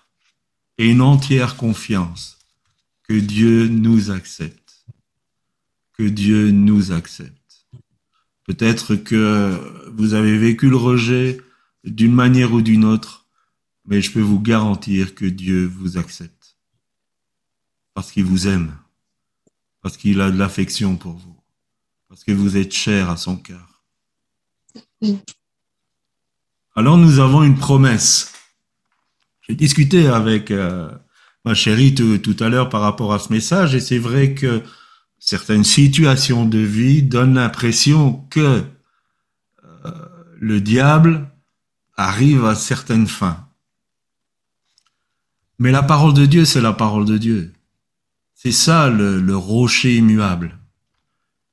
et 0.79 0.89
une 0.89 1.03
entière 1.03 1.57
confiance 1.57 2.39
que 3.03 3.15
Dieu 3.15 3.69
nous 3.69 4.11
accepte. 4.11 4.87
Que 5.93 6.05
Dieu 6.05 6.51
nous 6.51 6.93
accepte. 6.93 7.67
Peut-être 8.45 8.95
que 8.95 9.91
vous 9.93 10.15
avez 10.15 10.39
vécu 10.39 10.71
le 10.71 10.77
rejet 10.77 11.41
d'une 11.85 12.15
manière 12.15 12.53
ou 12.53 12.63
d'une 12.63 12.85
autre, 12.85 13.27
mais 13.85 14.01
je 14.01 14.13
peux 14.13 14.21
vous 14.21 14.41
garantir 14.41 15.15
que 15.15 15.25
Dieu 15.25 15.67
vous 15.67 15.99
accepte. 15.99 16.57
Parce 17.95 18.13
qu'il 18.13 18.25
vous 18.25 18.47
aime. 18.47 18.77
Parce 19.83 19.97
qu'il 19.97 20.21
a 20.21 20.31
de 20.31 20.39
l'affection 20.39 20.97
pour 20.97 21.15
vous. 21.15 21.37
Parce 22.09 22.25
que 22.25 22.33
vous 22.33 22.57
êtes 22.57 22.73
cher 22.73 23.11
à 23.11 23.17
son 23.17 23.37
cœur. 23.37 23.83
Alors 26.75 26.97
nous 26.97 27.19
avons 27.19 27.43
une 27.43 27.59
promesse. 27.59 28.38
J'ai 29.49 29.55
discuté 29.55 30.07
avec 30.07 30.51
euh, 30.51 30.91
ma 31.45 31.55
chérie 31.55 31.95
tout, 31.95 32.19
tout 32.19 32.37
à 32.41 32.49
l'heure 32.51 32.69
par 32.69 32.83
rapport 32.83 33.15
à 33.15 33.19
ce 33.19 33.33
message 33.33 33.75
et 33.75 33.81
c'est 33.81 33.99
vrai 33.99 34.35
que 34.35 34.63
certaines 35.19 35.65
situations 35.65 36.45
de 36.45 36.59
vie 36.59 37.03
donnent 37.03 37.35
l'impression 37.35 38.13
que 38.31 38.63
euh, 39.65 39.91
le 40.39 40.61
diable 40.61 41.31
arrive 41.97 42.45
à 42.45 42.55
certaines 42.55 43.07
fins. 43.07 43.47
Mais 45.59 45.73
la 45.73 45.83
parole 45.83 46.15
de 46.15 46.27
Dieu, 46.27 46.45
c'est 46.45 46.61
la 46.61 46.73
parole 46.75 47.07
de 47.07 47.19
Dieu. 47.19 47.53
C'est 48.35 48.53
ça 48.53 48.89
le, 48.91 49.19
le, 49.19 49.37
rocher 49.37 49.97
immuable. 49.97 50.59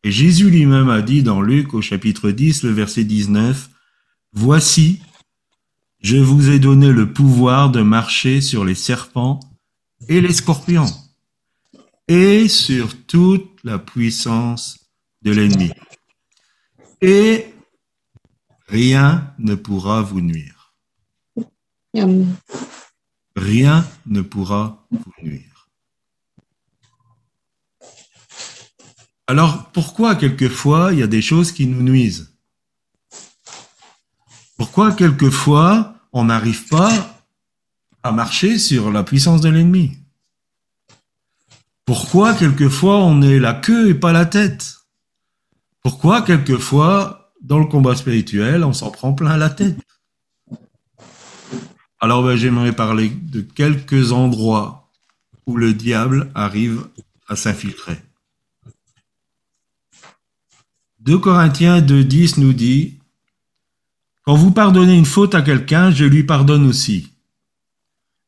Et 0.04 0.12
Jésus 0.12 0.52
lui-même 0.52 0.90
a 0.90 1.02
dit 1.02 1.24
dans 1.24 1.42
Luc 1.42 1.74
au 1.74 1.82
chapitre 1.82 2.30
10, 2.30 2.64
le 2.64 2.72
verset 2.72 3.06
19, 3.06 3.70
Voici, 4.34 5.02
je 6.06 6.18
vous 6.18 6.52
ai 6.52 6.60
donné 6.60 6.92
le 6.92 7.12
pouvoir 7.12 7.72
de 7.72 7.82
marcher 7.82 8.40
sur 8.40 8.64
les 8.64 8.76
serpents 8.76 9.40
et 10.08 10.22
les 10.22 10.34
scorpions 10.34 10.86
et 12.08 12.48
sur 12.48 13.08
toute 13.08 13.50
la 13.64 13.80
puissance 13.80 14.78
de 15.24 15.32
l'ennemi. 15.32 15.72
Et 17.02 17.52
rien 18.68 19.34
ne 19.40 19.56
pourra 19.56 20.04
vous 20.04 20.22
nuire. 20.22 20.76
Rien 23.36 23.84
ne 24.06 24.22
pourra 24.22 24.88
vous 24.92 25.14
nuire. 25.24 25.70
Alors 29.26 29.72
pourquoi 29.72 30.16
quelquefois 30.16 30.94
il 30.94 31.00
y 31.00 31.04
a 31.04 31.08
des 31.08 31.24
choses 31.24 31.52
qui 31.52 31.66
nous 31.66 31.82
nuisent? 31.82 32.38
Pourquoi 34.56 34.92
quelquefois 34.92 35.95
on 36.16 36.24
n'arrive 36.24 36.68
pas 36.70 37.22
à 38.02 38.14
marcher 38.14 38.58
sur 38.58 38.90
la 38.90 39.04
puissance 39.04 39.42
de 39.42 39.50
l'ennemi. 39.50 39.98
Pourquoi 41.84 42.34
quelquefois 42.34 43.04
on 43.04 43.22
est 43.22 43.38
la 43.38 43.54
queue 43.54 43.90
et 43.90 43.94
pas 43.94 44.14
la 44.14 44.26
tête? 44.26 44.78
Pourquoi 45.84 46.22
quelquefois 46.22 47.34
dans 47.42 47.60
le 47.60 47.66
combat 47.66 47.96
spirituel 47.98 48.64
on 48.64 48.72
s'en 48.72 48.92
prend 48.92 49.14
plein 49.14 49.36
la 49.36 49.50
tête? 49.50 49.78
Alors 52.00 52.24
ben, 52.24 52.38
j'aimerais 52.38 52.74
parler 52.74 53.10
de 53.10 53.42
quelques 53.42 54.14
endroits 54.14 54.90
où 55.46 55.58
le 55.58 55.74
diable 55.74 56.32
arrive 56.34 56.88
à 57.28 57.36
s'infiltrer. 57.36 57.98
2 61.02 61.18
Corinthiens 61.20 61.82
2.10 61.82 62.40
nous 62.40 62.54
dit, 62.54 63.00
Quand 64.26 64.36
vous 64.36 64.50
pardonnez 64.50 64.96
une 64.96 65.06
faute 65.06 65.36
à 65.36 65.44
quelqu'un, 65.44 65.92
je 65.92 66.04
lui 66.04 66.24
pardonne 66.24 66.66
aussi. 66.66 67.10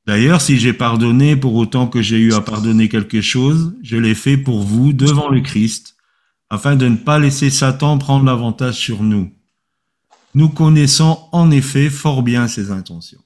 D'ailleurs, 0.05 0.41
si 0.41 0.59
j'ai 0.59 0.73
pardonné 0.73 1.35
pour 1.35 1.55
autant 1.55 1.87
que 1.87 2.03
j'ai 2.03 2.19
eu 2.19 2.33
à 2.33 2.41
pardonner 2.41 2.87
quelque 2.87 3.21
chose, 3.21 3.75
je 3.81 3.97
l'ai 3.97 4.13
fait 4.13 4.37
pour 4.37 4.61
vous 4.61 4.93
devant 4.93 5.29
le 5.29 5.41
Christ, 5.41 5.97
afin 6.51 6.75
de 6.75 6.87
ne 6.87 6.97
pas 6.97 7.17
laisser 7.17 7.49
Satan 7.49 7.97
prendre 7.97 8.25
l'avantage 8.25 8.75
sur 8.75 9.01
nous. 9.01 9.33
Nous 10.35 10.49
connaissons 10.49 11.19
en 11.31 11.49
effet 11.49 11.89
fort 11.89 12.21
bien 12.21 12.47
ses 12.47 12.69
intentions. 12.69 13.23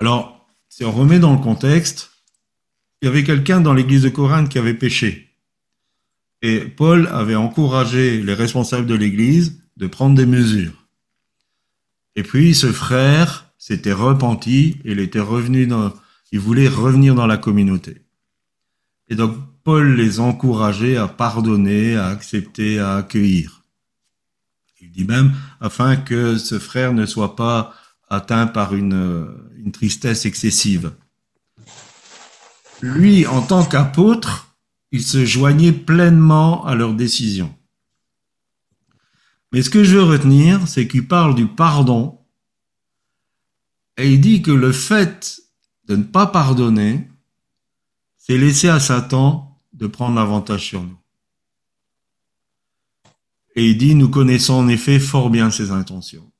Alors, 0.00 0.46
si 0.70 0.82
on 0.82 0.92
remet 0.92 1.18
dans 1.18 1.34
le 1.34 1.38
contexte, 1.38 2.10
il 3.02 3.04
y 3.04 3.08
avait 3.08 3.22
quelqu'un 3.22 3.60
dans 3.60 3.74
l'église 3.74 4.02
de 4.02 4.08
Corinthe 4.08 4.48
qui 4.48 4.58
avait 4.58 4.72
péché. 4.72 5.36
Et 6.40 6.60
Paul 6.60 7.06
avait 7.08 7.36
encouragé 7.36 8.22
les 8.22 8.34
responsables 8.34 8.86
de 8.86 8.94
l'église 8.94 9.60
de 9.76 9.86
prendre 9.86 10.16
des 10.16 10.26
mesures. 10.26 10.86
Et 12.16 12.22
puis 12.22 12.54
ce 12.54 12.72
frère 12.72 13.52
s'était 13.58 13.92
repenti 13.92 14.78
il 14.84 15.00
était 15.00 15.20
revenu 15.20 15.66
dans, 15.66 15.92
il 16.32 16.40
voulait 16.40 16.68
revenir 16.68 17.14
dans 17.14 17.26
la 17.26 17.36
communauté. 17.36 18.02
Et 19.08 19.14
donc, 19.14 19.36
Paul 19.62 19.94
les 19.94 20.20
encourageait 20.20 20.96
à 20.96 21.08
pardonner, 21.08 21.96
à 21.96 22.08
accepter, 22.08 22.78
à 22.78 22.96
accueillir. 22.96 23.62
Il 24.80 24.90
dit 24.90 25.04
même, 25.04 25.32
afin 25.60 25.96
que 25.96 26.36
ce 26.36 26.58
frère 26.58 26.92
ne 26.92 27.06
soit 27.06 27.36
pas 27.36 27.72
atteint 28.08 28.46
par 28.46 28.74
une, 28.74 29.28
une 29.56 29.72
tristesse 29.72 30.26
excessive. 30.26 30.92
Lui, 32.82 33.26
en 33.26 33.40
tant 33.40 33.64
qu'apôtre, 33.64 34.54
il 34.92 35.02
se 35.02 35.24
joignait 35.24 35.72
pleinement 35.72 36.66
à 36.66 36.74
leurs 36.74 36.94
décisions. 36.94 37.54
Mais 39.54 39.62
ce 39.62 39.70
que 39.70 39.84
je 39.84 39.94
veux 39.94 40.02
retenir, 40.02 40.66
c'est 40.66 40.88
qu'il 40.88 41.06
parle 41.06 41.36
du 41.36 41.46
pardon 41.46 42.18
et 43.96 44.12
il 44.12 44.20
dit 44.20 44.42
que 44.42 44.50
le 44.50 44.72
fait 44.72 45.42
de 45.84 45.94
ne 45.94 46.02
pas 46.02 46.26
pardonner, 46.26 47.08
c'est 48.16 48.36
laisser 48.36 48.68
à 48.68 48.80
Satan 48.80 49.62
de 49.72 49.86
prendre 49.86 50.16
l'avantage 50.16 50.64
sur 50.66 50.82
nous. 50.82 50.98
Et 53.54 53.70
il 53.70 53.78
dit, 53.78 53.94
nous 53.94 54.08
connaissons 54.08 54.54
en 54.54 54.66
effet 54.66 54.98
fort 54.98 55.30
bien 55.30 55.52
ses 55.52 55.70
intentions. 55.70 56.32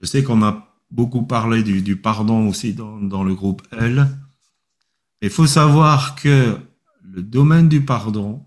Je 0.00 0.06
sais 0.06 0.22
qu'on 0.22 0.44
a 0.44 0.72
beaucoup 0.92 1.22
parlé 1.22 1.64
du, 1.64 1.96
pardon 1.96 2.46
aussi 2.46 2.74
dans, 2.74 3.00
dans, 3.00 3.24
le 3.24 3.34
groupe 3.34 3.66
L. 3.72 4.06
Il 5.20 5.30
faut 5.30 5.48
savoir 5.48 6.14
que 6.14 6.56
le 7.02 7.22
domaine 7.24 7.68
du 7.68 7.84
pardon, 7.84 8.46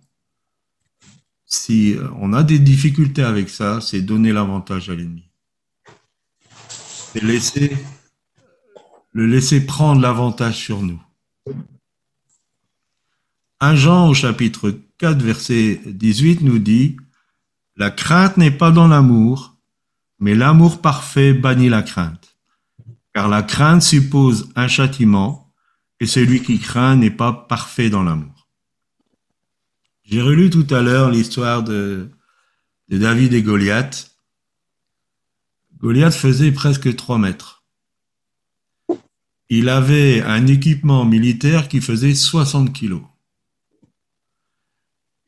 si 1.48 1.96
on 2.20 2.34
a 2.34 2.44
des 2.44 2.60
difficultés 2.60 3.24
avec 3.24 3.50
ça, 3.50 3.80
c'est 3.80 4.02
donner 4.02 4.34
l'avantage 4.34 4.90
à 4.90 4.96
l'ennemi. 4.96 5.24
C'est 7.14 7.24
laisser, 7.24 7.78
le 9.14 9.26
laisser 9.26 9.66
prendre 9.66 10.02
l'avantage 10.02 10.58
sur 10.58 10.82
nous. 10.82 11.02
1 13.62 13.76
Jean 13.76 14.10
au 14.10 14.14
chapitre 14.14 14.78
4 14.98 15.22
verset 15.22 15.82
18 15.86 16.42
nous 16.42 16.60
dit, 16.60 16.98
La 17.78 17.92
crainte 17.92 18.36
n'est 18.36 18.52
pas 18.52 18.72
dans 18.72 18.90
l'amour, 18.90 19.56
mais 20.20 20.36
l'amour 20.36 20.82
parfait 20.82 21.34
bannit 21.34 21.70
la 21.70 21.82
crainte. 21.82 22.38
Car 23.14 23.30
la 23.30 23.42
crainte 23.42 23.82
suppose 23.82 24.50
un 24.56 24.68
châtiment, 24.68 25.54
et 26.02 26.06
celui 26.06 26.44
qui 26.44 26.60
craint 26.60 26.98
n'est 26.98 27.10
pas 27.10 27.32
parfait 27.32 27.90
dans 27.90 28.04
l'amour. 28.04 28.37
J'ai 30.08 30.22
relu 30.22 30.50
tout 30.50 30.66
à 30.74 30.82
l'heure 30.82 31.12
l'histoire 31.12 31.64
de, 31.64 32.10
David 32.90 33.34
et 33.34 33.44
Goliath. 33.44 34.18
Goliath 35.78 36.16
faisait 36.16 36.52
presque 36.52 36.96
trois 36.96 37.20
mètres. 37.20 37.64
Il 39.50 39.70
avait 39.70 40.22
un 40.22 40.48
équipement 40.48 41.06
militaire 41.06 41.68
qui 41.68 41.82
faisait 41.82 42.16
60 42.16 42.74
kilos 42.74 43.04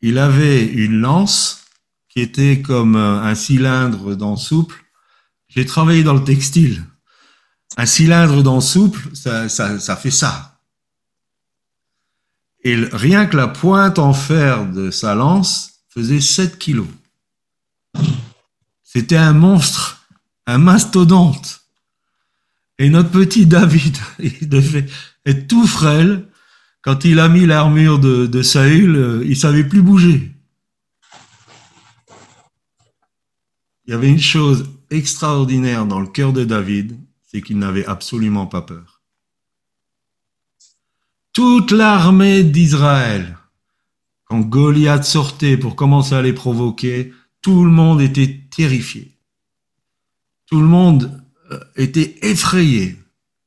il 0.02 0.18
avait 0.18 0.66
une 0.66 1.00
lance 1.00 1.66
qui 2.08 2.22
était 2.22 2.62
comme 2.62 2.96
un 2.96 3.36
cylindre 3.36 4.16
dans 4.16 4.36
souple. 4.36 4.84
J'ai 5.48 5.66
travaillé 5.66 6.04
dans 6.04 6.14
le 6.14 6.24
textile. 6.24 6.84
Un 7.78 7.86
cylindre 7.86 8.42
dans 8.42 8.62
souple, 8.62 9.10
ça, 9.14 9.50
ça 9.50 9.96
fait 9.96 10.12
ça. 10.12 10.49
Et 12.64 12.76
rien 12.76 13.26
que 13.26 13.38
la 13.38 13.48
pointe 13.48 14.00
en 14.00 14.14
fer 14.14 14.66
de 14.66 14.92
sa 14.92 15.16
lance 15.16 15.82
faisait 15.90 16.20
7 16.20 16.58
kilos. 16.60 16.88
C'était 18.84 19.18
un 19.18 19.34
monstre, 19.34 20.08
un 20.46 20.58
mastodonte. 20.58 21.62
Et 22.78 22.90
notre 22.90 23.12
petit 23.12 23.46
David, 23.46 23.98
il 24.20 24.50
devait 24.50 24.86
être 25.26 25.48
tout 25.48 25.68
frêle, 25.68 26.26
quand 26.82 27.04
il 27.04 27.20
a 27.20 27.28
mis 27.28 27.46
l'armure 27.46 28.00
de, 28.00 28.26
de 28.26 28.42
Saül, 28.42 28.96
euh, 28.96 29.24
il 29.26 29.36
savait 29.36 29.66
plus 29.66 29.82
bouger. 29.82 30.32
Il 33.86 33.92
y 33.92 33.94
avait 33.94 34.10
une 34.10 34.20
chose 34.20 34.70
extraordinaire 34.90 35.86
dans 35.86 36.00
le 36.00 36.08
cœur 36.08 36.32
de 36.32 36.46
David, 36.46 36.98
c'est 37.28 37.42
qu'il 37.42 37.60
n'avait 37.60 37.86
absolument 37.86 38.48
pas 38.48 38.62
peur. 38.62 38.99
Toute 41.40 41.72
l'armée 41.72 42.44
d'Israël, 42.44 43.38
quand 44.26 44.42
Goliath 44.42 45.06
sortait 45.06 45.56
pour 45.56 45.78
commencer 45.78 46.14
à 46.14 46.22
les 46.22 46.34
provoquer, 46.34 47.14
tout 47.42 47.64
le 47.64 47.72
monde 47.72 48.02
était 48.02 48.42
terrifié. 48.50 49.18
Tout 50.48 50.60
le 50.60 50.68
monde 50.68 51.24
euh, 51.52 51.60
était 51.78 52.18
effrayé. 52.24 52.98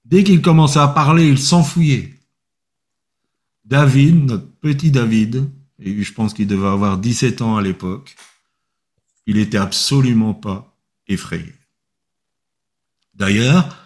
Dès 0.06 0.24
qu'il 0.24 0.40
commençait 0.40 0.78
à 0.78 0.88
parler, 0.88 1.28
il 1.28 1.38
s'enfouillait. 1.38 2.14
David, 3.66 4.24
notre 4.24 4.48
petit 4.62 4.90
David, 4.90 5.50
et 5.78 6.02
je 6.02 6.12
pense 6.14 6.32
qu'il 6.32 6.46
devait 6.46 6.68
avoir 6.68 6.96
17 6.96 7.42
ans 7.42 7.58
à 7.58 7.62
l'époque, 7.62 8.16
il 9.26 9.36
était 9.36 9.58
absolument 9.58 10.32
pas 10.32 10.74
effrayé. 11.08 11.52
D'ailleurs, 13.12 13.76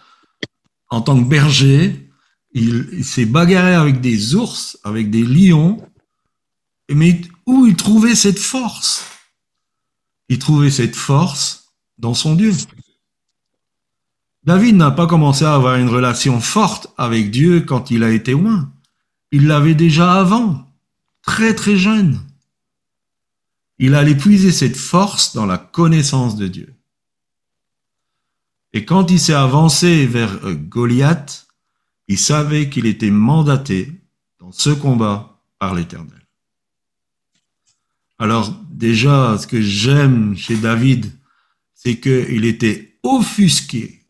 en 0.90 1.00
tant 1.00 1.20
que 1.20 1.28
berger, 1.28 2.05
il, 2.56 3.04
s'est 3.04 3.26
bagarré 3.26 3.74
avec 3.74 4.00
des 4.00 4.34
ours, 4.34 4.78
avec 4.82 5.10
des 5.10 5.24
lions, 5.24 5.86
mais 6.90 7.20
où 7.44 7.66
il 7.66 7.76
trouvait 7.76 8.14
cette 8.14 8.38
force? 8.38 9.04
Il 10.30 10.38
trouvait 10.38 10.70
cette 10.70 10.96
force 10.96 11.74
dans 11.98 12.14
son 12.14 12.34
Dieu. 12.34 12.52
David 14.44 14.76
n'a 14.76 14.90
pas 14.90 15.06
commencé 15.06 15.44
à 15.44 15.54
avoir 15.54 15.76
une 15.76 15.90
relation 15.90 16.40
forte 16.40 16.86
avec 16.96 17.30
Dieu 17.30 17.60
quand 17.60 17.90
il 17.90 18.02
a 18.02 18.10
été 18.10 18.32
loin. 18.32 18.72
Il 19.32 19.48
l'avait 19.48 19.74
déjà 19.74 20.14
avant, 20.14 20.66
très 21.20 21.54
très 21.54 21.76
jeune. 21.76 22.20
Il 23.78 23.94
allait 23.94 24.14
puiser 24.14 24.52
cette 24.52 24.78
force 24.78 25.34
dans 25.34 25.44
la 25.44 25.58
connaissance 25.58 26.36
de 26.36 26.48
Dieu. 26.48 26.74
Et 28.72 28.86
quand 28.86 29.10
il 29.10 29.20
s'est 29.20 29.34
avancé 29.34 30.06
vers 30.06 30.46
euh, 30.46 30.54
Goliath, 30.54 31.45
il 32.08 32.18
savait 32.18 32.70
qu'il 32.70 32.86
était 32.86 33.10
mandaté 33.10 33.92
dans 34.38 34.52
ce 34.52 34.70
combat 34.70 35.42
par 35.58 35.74
l'Éternel. 35.74 36.26
Alors 38.18 38.54
déjà, 38.70 39.36
ce 39.38 39.46
que 39.46 39.60
j'aime 39.60 40.36
chez 40.36 40.56
David, 40.56 41.12
c'est 41.74 42.00
qu'il 42.00 42.44
était 42.44 42.98
offusqué. 43.02 44.02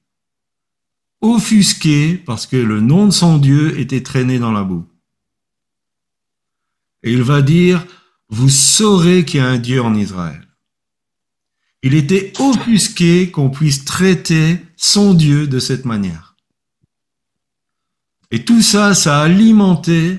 Offusqué 1.21 2.17
parce 2.17 2.47
que 2.47 2.57
le 2.57 2.81
nom 2.81 3.07
de 3.07 3.11
son 3.13 3.39
Dieu 3.39 3.79
était 3.79 4.03
traîné 4.03 4.39
dans 4.39 4.53
la 4.53 4.63
boue. 4.63 4.87
Et 7.03 7.13
il 7.13 7.23
va 7.23 7.43
dire, 7.43 7.85
vous 8.29 8.49
saurez 8.49 9.25
qu'il 9.25 9.41
y 9.41 9.43
a 9.43 9.47
un 9.47 9.59
Dieu 9.59 9.83
en 9.83 9.95
Israël. 9.95 10.47
Il 11.83 11.95
était 11.95 12.33
offusqué 12.41 13.31
qu'on 13.31 13.51
puisse 13.51 13.85
traiter 13.85 14.59
son 14.77 15.15
Dieu 15.15 15.47
de 15.47 15.59
cette 15.59 15.85
manière. 15.85 16.26
Et 18.37 18.45
tout 18.45 18.61
ça, 18.61 18.95
ça 18.95 19.21
a 19.21 19.25
alimenté 19.25 20.19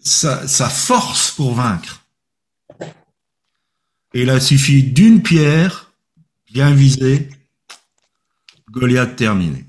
sa, 0.00 0.38
force 0.70 1.32
pour 1.32 1.52
vaincre. 1.52 2.02
Et 4.14 4.22
il 4.22 4.30
a 4.30 4.40
suffi 4.40 4.82
d'une 4.82 5.20
pierre 5.20 5.92
bien 6.50 6.72
visée, 6.72 7.28
Goliath 8.70 9.16
terminé. 9.16 9.66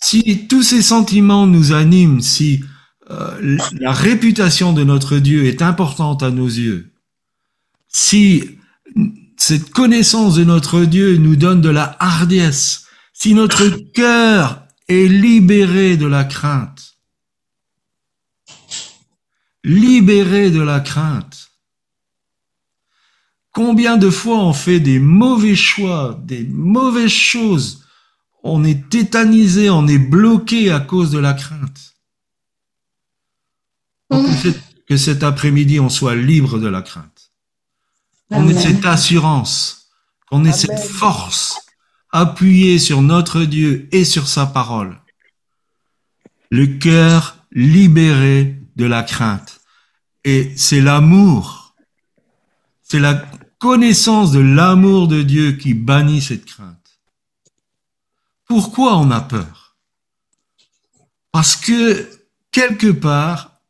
Si 0.00 0.48
tous 0.48 0.64
ces 0.64 0.82
sentiments 0.82 1.46
nous 1.46 1.70
animent, 1.70 2.20
si 2.20 2.64
euh, 3.12 3.58
la 3.78 3.92
réputation 3.92 4.72
de 4.72 4.82
notre 4.82 5.18
Dieu 5.18 5.44
est 5.44 5.62
importante 5.62 6.24
à 6.24 6.32
nos 6.32 6.48
yeux, 6.48 6.90
si 7.86 8.58
cette 9.36 9.70
connaissance 9.70 10.34
de 10.34 10.42
notre 10.42 10.84
Dieu 10.84 11.16
nous 11.18 11.36
donne 11.36 11.60
de 11.60 11.70
la 11.70 11.96
hardiesse, 12.00 12.82
si 13.12 13.34
notre 13.34 13.68
cœur 13.92 14.66
est 14.88 15.06
libéré 15.06 15.96
de 15.96 16.06
la 16.06 16.24
crainte, 16.24 16.96
libéré 19.64 20.50
de 20.50 20.60
la 20.60 20.80
crainte, 20.80 21.50
combien 23.52 23.96
de 23.96 24.10
fois 24.10 24.38
on 24.38 24.52
fait 24.52 24.80
des 24.80 24.98
mauvais 24.98 25.54
choix, 25.54 26.18
des 26.24 26.44
mauvaises 26.44 27.10
choses, 27.10 27.84
on 28.42 28.64
est 28.64 28.88
tétanisé, 28.88 29.70
on 29.70 29.86
est 29.86 29.98
bloqué 29.98 30.70
à 30.72 30.80
cause 30.80 31.10
de 31.10 31.18
la 31.18 31.34
crainte. 31.34 31.94
Que 34.88 34.96
cet 34.96 35.22
après-midi, 35.22 35.80
on 35.80 35.88
soit 35.88 36.16
libre 36.16 36.58
de 36.58 36.66
la 36.66 36.82
crainte. 36.82 37.30
Qu'on 38.28 38.48
ait 38.48 38.60
cette 38.60 38.84
assurance, 38.84 39.90
qu'on 40.28 40.44
ait 40.44 40.52
cette 40.52 40.80
force 40.80 41.58
appuyée 42.12 42.78
sur 42.78 43.02
notre 43.02 43.44
Dieu 43.44 43.88
et 43.90 44.04
sur 44.04 44.28
sa 44.28 44.46
parole. 44.46 45.00
Le 46.50 46.66
cœur 46.66 47.38
libéré 47.50 48.58
de 48.76 48.84
la 48.84 49.02
crainte. 49.02 49.60
Et 50.24 50.52
c'est 50.56 50.80
l'amour. 50.80 51.74
C'est 52.82 53.00
la 53.00 53.14
connaissance 53.58 54.32
de 54.32 54.40
l'amour 54.40 55.08
de 55.08 55.22
Dieu 55.22 55.52
qui 55.52 55.74
bannit 55.74 56.20
cette 56.20 56.44
crainte. 56.44 57.00
Pourquoi 58.46 58.98
on 58.98 59.10
a 59.10 59.20
peur? 59.20 59.76
Parce 61.32 61.56
que 61.56 62.08
quelque 62.50 62.90
part, 62.90 63.60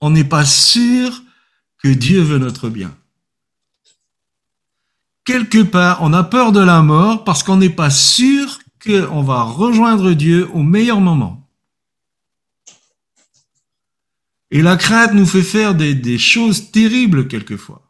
on 0.00 0.10
n'est 0.10 0.24
pas 0.24 0.46
sûr 0.46 1.22
que 1.82 1.88
Dieu 1.88 2.22
veut 2.22 2.38
notre 2.38 2.70
bien. 2.70 2.96
Quelque 5.24 5.62
part, 5.62 6.02
on 6.02 6.12
a 6.12 6.24
peur 6.24 6.52
de 6.52 6.60
la 6.60 6.82
mort 6.82 7.24
parce 7.24 7.42
qu'on 7.42 7.56
n'est 7.56 7.68
pas 7.68 7.90
sûr 7.90 8.58
qu'on 8.84 9.22
va 9.22 9.42
rejoindre 9.42 10.12
Dieu 10.12 10.48
au 10.52 10.62
meilleur 10.62 11.00
moment. 11.00 11.40
Et 14.50 14.62
la 14.62 14.76
crainte 14.76 15.14
nous 15.14 15.26
fait 15.26 15.42
faire 15.42 15.74
des, 15.74 16.18
choses 16.18 16.72
terribles 16.72 17.28
quelquefois. 17.28 17.82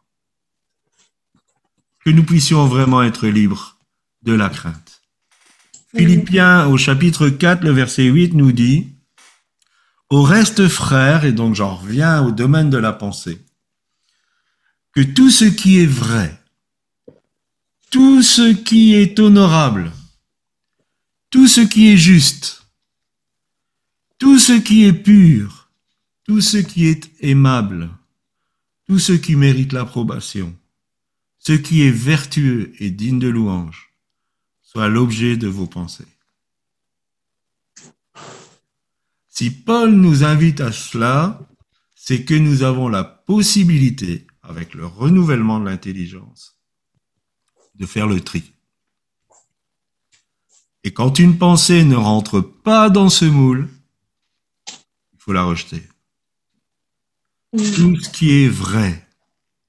Que 2.05 2.09
nous 2.09 2.23
puissions 2.23 2.67
vraiment 2.67 3.01
être 3.03 3.27
libres 3.27 3.77
de 4.23 4.33
la 4.33 4.49
crainte. 4.49 5.01
Philippiens 5.95 6.67
au 6.67 6.77
chapitre 6.77 7.29
4, 7.29 7.63
le 7.63 7.71
verset 7.71 8.05
8 8.05 8.33
nous 8.33 8.51
dit, 8.51 8.87
Au 10.09 10.21
reste, 10.21 10.67
frères, 10.67 11.25
et 11.25 11.31
donc 11.31 11.55
j'en 11.55 11.75
reviens 11.75 12.23
au 12.23 12.31
domaine 12.31 12.69
de 12.69 12.77
la 12.77 12.93
pensée, 12.93 13.41
que 14.93 15.01
tout 15.01 15.31
ce 15.31 15.45
qui 15.45 15.79
est 15.79 15.87
vrai, 15.87 16.40
tout 17.91 18.23
ce 18.23 18.53
qui 18.53 18.95
est 18.95 19.19
honorable, 19.19 19.91
tout 21.29 21.47
ce 21.47 21.59
qui 21.59 21.89
est 21.89 21.97
juste, 21.97 22.65
tout 24.17 24.39
ce 24.39 24.53
qui 24.53 24.85
est 24.85 24.93
pur, 24.93 25.69
tout 26.23 26.39
ce 26.39 26.55
qui 26.55 26.87
est 26.87 27.11
aimable, 27.19 27.89
tout 28.87 28.97
ce 28.97 29.11
qui 29.11 29.35
mérite 29.35 29.73
l'approbation, 29.73 30.55
ce 31.37 31.51
qui 31.51 31.81
est 31.81 31.91
vertueux 31.91 32.73
et 32.79 32.91
digne 32.91 33.19
de 33.19 33.27
louange, 33.27 33.93
soit 34.61 34.87
l'objet 34.87 35.35
de 35.35 35.49
vos 35.49 35.67
pensées. 35.67 36.07
Si 39.27 39.51
Paul 39.51 39.91
nous 39.91 40.23
invite 40.23 40.61
à 40.61 40.71
cela, 40.71 41.41
c'est 41.93 42.23
que 42.23 42.35
nous 42.35 42.63
avons 42.63 42.87
la 42.87 43.03
possibilité, 43.03 44.27
avec 44.43 44.75
le 44.75 44.85
renouvellement 44.85 45.59
de 45.59 45.65
l'intelligence, 45.65 46.60
de 47.81 47.87
faire 47.87 48.05
le 48.05 48.21
tri. 48.21 48.43
Et 50.83 50.93
quand 50.93 51.17
une 51.17 51.37
pensée 51.39 51.83
ne 51.83 51.95
rentre 51.95 52.39
pas 52.39 52.91
dans 52.91 53.09
ce 53.09 53.25
moule, 53.25 53.67
il 55.13 55.19
faut 55.19 55.33
la 55.33 55.43
rejeter. 55.43 55.81
Tout 57.51 57.99
ce 57.99 58.09
qui 58.09 58.43
est 58.43 58.47
vrai, 58.47 59.07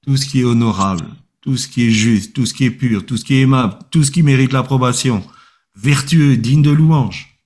tout 0.03 0.15
ce 0.15 0.27
qui 0.27 0.41
est 0.41 0.43
honorable, 0.43 1.07
tout 1.41 1.57
ce 1.57 1.67
qui 1.67 1.87
est 1.87 1.91
juste, 1.91 2.33
tout 2.33 2.45
ce 2.45 2.53
qui 2.53 2.65
est 2.65 2.71
pur, 2.71 3.05
tout 3.05 3.17
ce 3.17 3.25
qui 3.25 3.33
est 3.33 3.41
aimable, 3.41 3.79
tout 3.89 4.03
ce 4.03 4.11
qui 4.11 4.21
mérite 4.21 4.53
l'approbation, 4.53 5.27
vertueux, 5.75 6.37
digne 6.37 6.61
de 6.61 6.71
louange. 6.71 7.39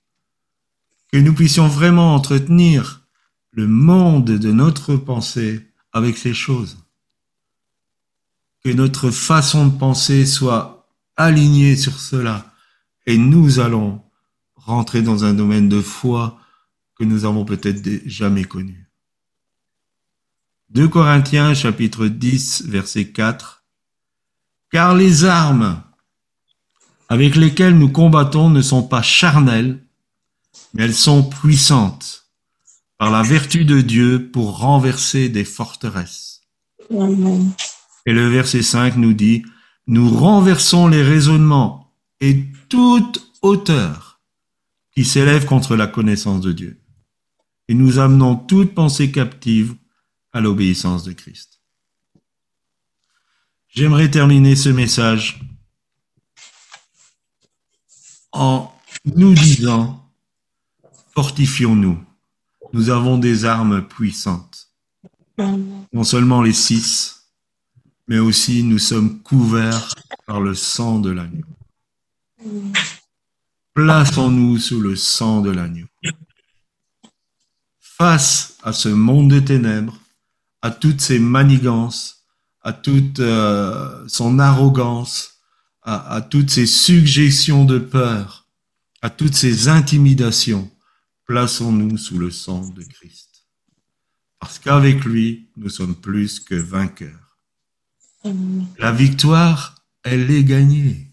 Que 1.14 1.18
nous 1.18 1.34
puissions 1.34 1.70
vraiment 1.70 2.14
entretenir 2.14 3.08
le 3.52 3.68
monde 3.68 4.26
de 4.26 4.52
notre 4.52 4.98
pensée 4.98 5.66
avec 5.94 6.18
ces 6.18 6.34
choses. 6.34 6.78
Notre 8.74 9.12
façon 9.12 9.68
de 9.68 9.78
penser 9.78 10.26
soit 10.26 10.88
alignée 11.16 11.76
sur 11.76 12.00
cela. 12.00 12.54
Et 13.06 13.18
nous 13.18 13.60
allons 13.60 14.02
rentrer 14.56 15.02
dans 15.02 15.24
un 15.24 15.34
domaine 15.34 15.70
de 15.70 15.82
foi 15.82 16.40
que 16.98 17.04
nous 17.04 17.26
avons 17.26 17.46
peut-être 17.46 17.88
jamais 18.06 18.44
connu. 18.44 18.90
2 20.72 20.88
Corinthiens 20.90 21.54
chapitre 21.54 22.08
10 22.08 22.66
verset 22.68 23.10
4 23.10 23.64
car 24.70 24.96
les 24.96 25.24
armes 25.24 25.82
avec 27.08 27.36
lesquelles 27.36 27.78
nous 27.78 27.90
combattons 27.90 28.50
ne 28.50 28.62
sont 28.62 28.84
pas 28.84 29.02
charnelles, 29.02 29.82
mais 30.74 30.84
elles 30.84 30.94
sont 30.94 31.24
puissantes 31.24 32.26
par 32.98 33.12
la 33.12 33.24
vertu 33.24 33.64
de 33.64 33.80
Dieu 33.80 34.30
pour 34.30 34.60
renverser 34.60 35.30
des 35.30 35.46
forteresses. 35.46 36.42
Et 38.08 38.14
le 38.14 38.30
verset 38.30 38.64
5 38.64 38.96
nous 38.96 39.14
dit, 39.14 39.44
nous 39.86 40.10
renversons 40.10 40.88
les 40.88 41.04
raisonnements 41.04 41.94
et 42.22 42.46
toute 42.70 43.32
hauteur 43.42 44.22
qui 44.92 45.04
s'élève 45.04 45.46
contre 45.46 45.76
la 45.76 45.88
connaissance 45.88 46.40
de 46.40 46.54
Dieu. 46.54 46.82
Et 47.68 47.74
nous 47.74 48.00
amenons 48.00 48.38
toute 48.38 48.74
pensée 48.74 49.12
captive 49.12 49.76
à 50.32 50.40
l'obéissance 50.40 51.04
de 51.04 51.12
Christ. 51.12 51.62
J'aimerais 53.68 54.10
terminer 54.10 54.56
ce 54.56 54.70
message 54.70 55.42
en 58.32 58.74
nous 59.04 59.34
disant, 59.34 60.10
fortifions-nous. 61.14 62.02
Nous 62.72 62.90
avons 62.90 63.18
des 63.18 63.44
armes 63.44 63.86
puissantes. 63.86 64.70
Non 65.38 66.06
seulement 66.06 66.42
les 66.42 66.54
six, 66.54 67.17
mais 68.08 68.20
aussi 68.20 68.64
nous 68.64 68.80
sommes 68.80 69.20
couverts 69.22 69.94
par 70.26 70.42
le 70.42 70.54
sang 70.54 71.00
de 71.00 71.10
l'agneau. 71.10 71.46
Plaçons-nous 73.74 74.58
sous 74.58 74.82
le 74.82 74.96
sang 74.96 75.42
de 75.42 75.52
l'agneau. 75.52 75.88
Face 77.80 78.58
à 78.64 78.74
ce 78.74 78.90
monde 78.90 79.30
de 79.32 79.40
ténèbres, 79.40 80.00
à 80.62 80.72
toutes 80.72 81.02
ces 81.02 81.20
manigances, 81.20 82.24
à 82.62 82.74
toute 82.74 83.20
euh, 83.20 84.08
son 84.08 84.40
arrogance, 84.40 85.40
à, 85.82 86.16
à 86.16 86.22
toutes 86.22 86.50
ses 86.50 86.66
suggestions 86.66 87.66
de 87.66 87.80
peur, 87.80 88.48
à 89.02 89.10
toutes 89.10 89.36
ses 89.36 89.68
intimidations, 89.68 90.70
plaçons-nous 91.26 91.98
sous 91.98 92.18
le 92.18 92.32
sang 92.32 92.68
de 92.70 92.84
Christ. 92.84 93.48
Parce 94.40 94.60
qu'avec 94.60 95.04
lui, 95.06 95.50
nous 95.56 95.70
sommes 95.70 95.96
plus 95.96 96.40
que 96.40 96.56
vainqueurs. 96.56 97.27
La 98.80 98.92
victoire, 98.92 99.76
elle 100.04 100.30
est 100.32 100.44
gagnée. 100.44 101.08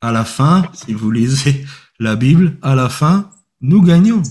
À 0.00 0.12
la 0.12 0.24
fin, 0.24 0.70
si 0.74 0.92
vous 0.92 1.10
lisez 1.10 1.64
la 1.98 2.16
Bible, 2.16 2.58
à 2.62 2.74
la 2.74 2.88
fin, 2.88 3.30
nous 3.60 3.82
gagnons. 3.82 4.22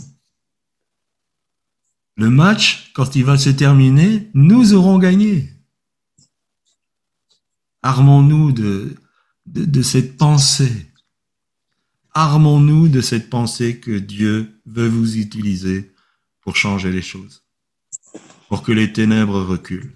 Le 2.18 2.30
match, 2.30 2.92
quand 2.94 3.16
il 3.16 3.26
va 3.26 3.38
se 3.38 3.50
terminer, 3.50 4.30
nous 4.34 4.74
aurons 4.74 5.00
gagné. 5.00 5.52
Armons-nous 7.82 8.52
de, 8.52 9.82
cette 9.82 10.18
pensée. 10.18 10.92
Armons-nous 12.14 12.88
de 12.88 13.02
cette 13.02 13.30
pensée 13.30 13.80
que 13.80 13.92
Dieu 13.92 14.62
veut 14.66 14.88
vous 14.88 15.18
utiliser 15.18 15.94
pour 16.42 16.56
changer 16.56 16.92
les 16.92 17.02
choses, 17.02 17.44
pour 18.48 18.64
que 18.64 18.72
les 18.72 18.94
ténèbres 18.94 19.42
reculent, 19.42 19.95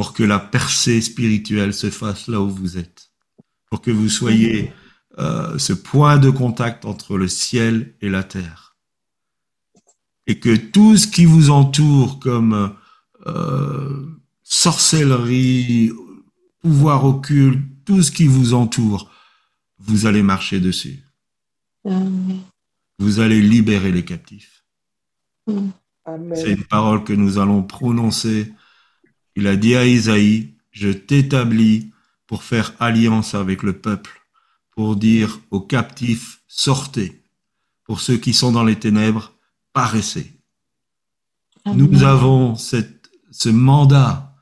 pour 0.00 0.14
que 0.14 0.22
la 0.22 0.38
percée 0.38 1.02
spirituelle 1.02 1.74
se 1.74 1.90
fasse 1.90 2.26
là 2.26 2.40
où 2.40 2.48
vous 2.48 2.78
êtes, 2.78 3.10
pour 3.68 3.82
que 3.82 3.90
vous 3.90 4.08
soyez 4.08 4.72
euh, 5.18 5.58
ce 5.58 5.74
point 5.74 6.16
de 6.16 6.30
contact 6.30 6.86
entre 6.86 7.18
le 7.18 7.28
ciel 7.28 7.94
et 8.00 8.08
la 8.08 8.24
terre 8.24 8.78
et 10.26 10.40
que 10.40 10.56
tout 10.56 10.96
ce 10.96 11.06
qui 11.06 11.26
vous 11.26 11.50
entoure 11.50 12.18
comme 12.18 12.74
euh, 13.26 14.06
sorcellerie, 14.42 15.92
pouvoir 16.60 17.04
occulte, 17.04 17.60
tout 17.84 18.02
ce 18.02 18.10
qui 18.10 18.26
vous 18.26 18.54
entoure, 18.54 19.10
vous 19.80 20.06
allez 20.06 20.22
marcher 20.22 20.60
dessus. 20.60 21.04
Vous 22.98 23.20
allez 23.20 23.42
libérer 23.42 23.92
les 23.92 24.06
captifs. 24.06 24.64
C'est 25.46 26.52
une 26.52 26.64
parole 26.64 27.04
que 27.04 27.12
nous 27.12 27.36
allons 27.36 27.62
prononcer. 27.62 28.50
Il 29.36 29.46
a 29.46 29.56
dit 29.56 29.74
à 29.74 29.86
Isaïe, 29.86 30.54
je 30.70 30.88
t'établis 30.88 31.90
pour 32.26 32.42
faire 32.44 32.74
alliance 32.78 33.34
avec 33.34 33.62
le 33.62 33.72
peuple, 33.72 34.22
pour 34.70 34.96
dire 34.96 35.40
aux 35.50 35.60
captifs, 35.60 36.40
sortez. 36.46 37.22
Pour 37.84 38.00
ceux 38.00 38.16
qui 38.16 38.34
sont 38.34 38.52
dans 38.52 38.64
les 38.64 38.78
ténèbres, 38.78 39.32
paraissez. 39.72 40.32
Nous 41.66 42.02
avons 42.04 42.54
cette, 42.54 43.10
ce 43.30 43.48
mandat, 43.48 44.34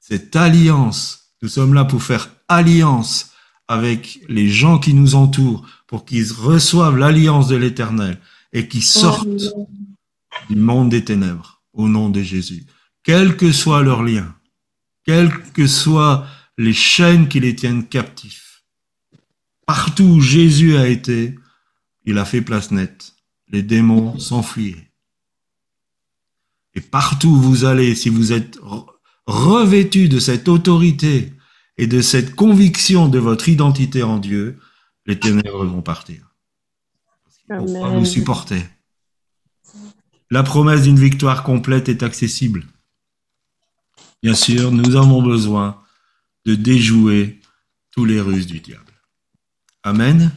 cette 0.00 0.34
alliance. 0.36 1.34
Nous 1.42 1.48
sommes 1.48 1.74
là 1.74 1.84
pour 1.84 2.02
faire 2.02 2.30
alliance 2.48 3.32
avec 3.68 4.20
les 4.28 4.48
gens 4.48 4.78
qui 4.78 4.94
nous 4.94 5.14
entourent, 5.14 5.66
pour 5.86 6.04
qu'ils 6.04 6.32
reçoivent 6.32 6.96
l'alliance 6.96 7.48
de 7.48 7.56
l'Éternel 7.56 8.18
et 8.52 8.68
qu'ils 8.68 8.82
sortent 8.84 9.28
du 10.48 10.56
monde 10.56 10.88
des 10.88 11.04
ténèbres 11.04 11.62
au 11.74 11.88
nom 11.88 12.08
de 12.08 12.22
Jésus. 12.22 12.66
Quel 13.08 13.38
que 13.38 13.52
soit 13.52 13.80
leur 13.80 14.02
lien, 14.02 14.36
quelles 15.06 15.32
que 15.52 15.66
soient 15.66 16.26
les 16.58 16.74
chaînes 16.74 17.26
qui 17.26 17.40
les 17.40 17.56
tiennent 17.56 17.88
captifs. 17.88 18.64
Partout 19.64 20.04
où 20.04 20.20
Jésus 20.20 20.76
a 20.76 20.86
été, 20.88 21.34
il 22.04 22.18
a 22.18 22.26
fait 22.26 22.42
place 22.42 22.70
nette 22.70 23.14
les 23.48 23.62
démons 23.62 24.18
s'enfuyaient. 24.18 24.92
Et 26.74 26.82
partout 26.82 27.28
où 27.28 27.40
vous 27.40 27.64
allez, 27.64 27.94
si 27.94 28.10
vous 28.10 28.32
êtes 28.32 28.58
revêtu 29.26 30.10
de 30.10 30.18
cette 30.18 30.46
autorité 30.46 31.32
et 31.78 31.86
de 31.86 32.02
cette 32.02 32.34
conviction 32.34 33.08
de 33.08 33.18
votre 33.18 33.48
identité 33.48 34.02
en 34.02 34.18
Dieu, 34.18 34.58
les 35.06 35.18
ténèbres 35.18 35.64
vont 35.64 35.80
partir. 35.80 36.34
Vont 37.48 37.80
pas 37.80 37.88
vous 37.88 38.04
supporter. 38.04 38.62
La 40.30 40.42
promesse 40.42 40.82
d'une 40.82 41.00
victoire 41.00 41.42
complète 41.42 41.88
est 41.88 42.02
accessible. 42.02 42.66
Bien 44.22 44.34
sûr, 44.34 44.72
nous 44.72 44.96
avons 44.96 45.22
besoin 45.22 45.80
de 46.44 46.54
déjouer 46.54 47.40
tous 47.90 48.04
les 48.04 48.20
ruses 48.20 48.46
du 48.46 48.60
diable. 48.60 48.92
Amen. 49.82 50.32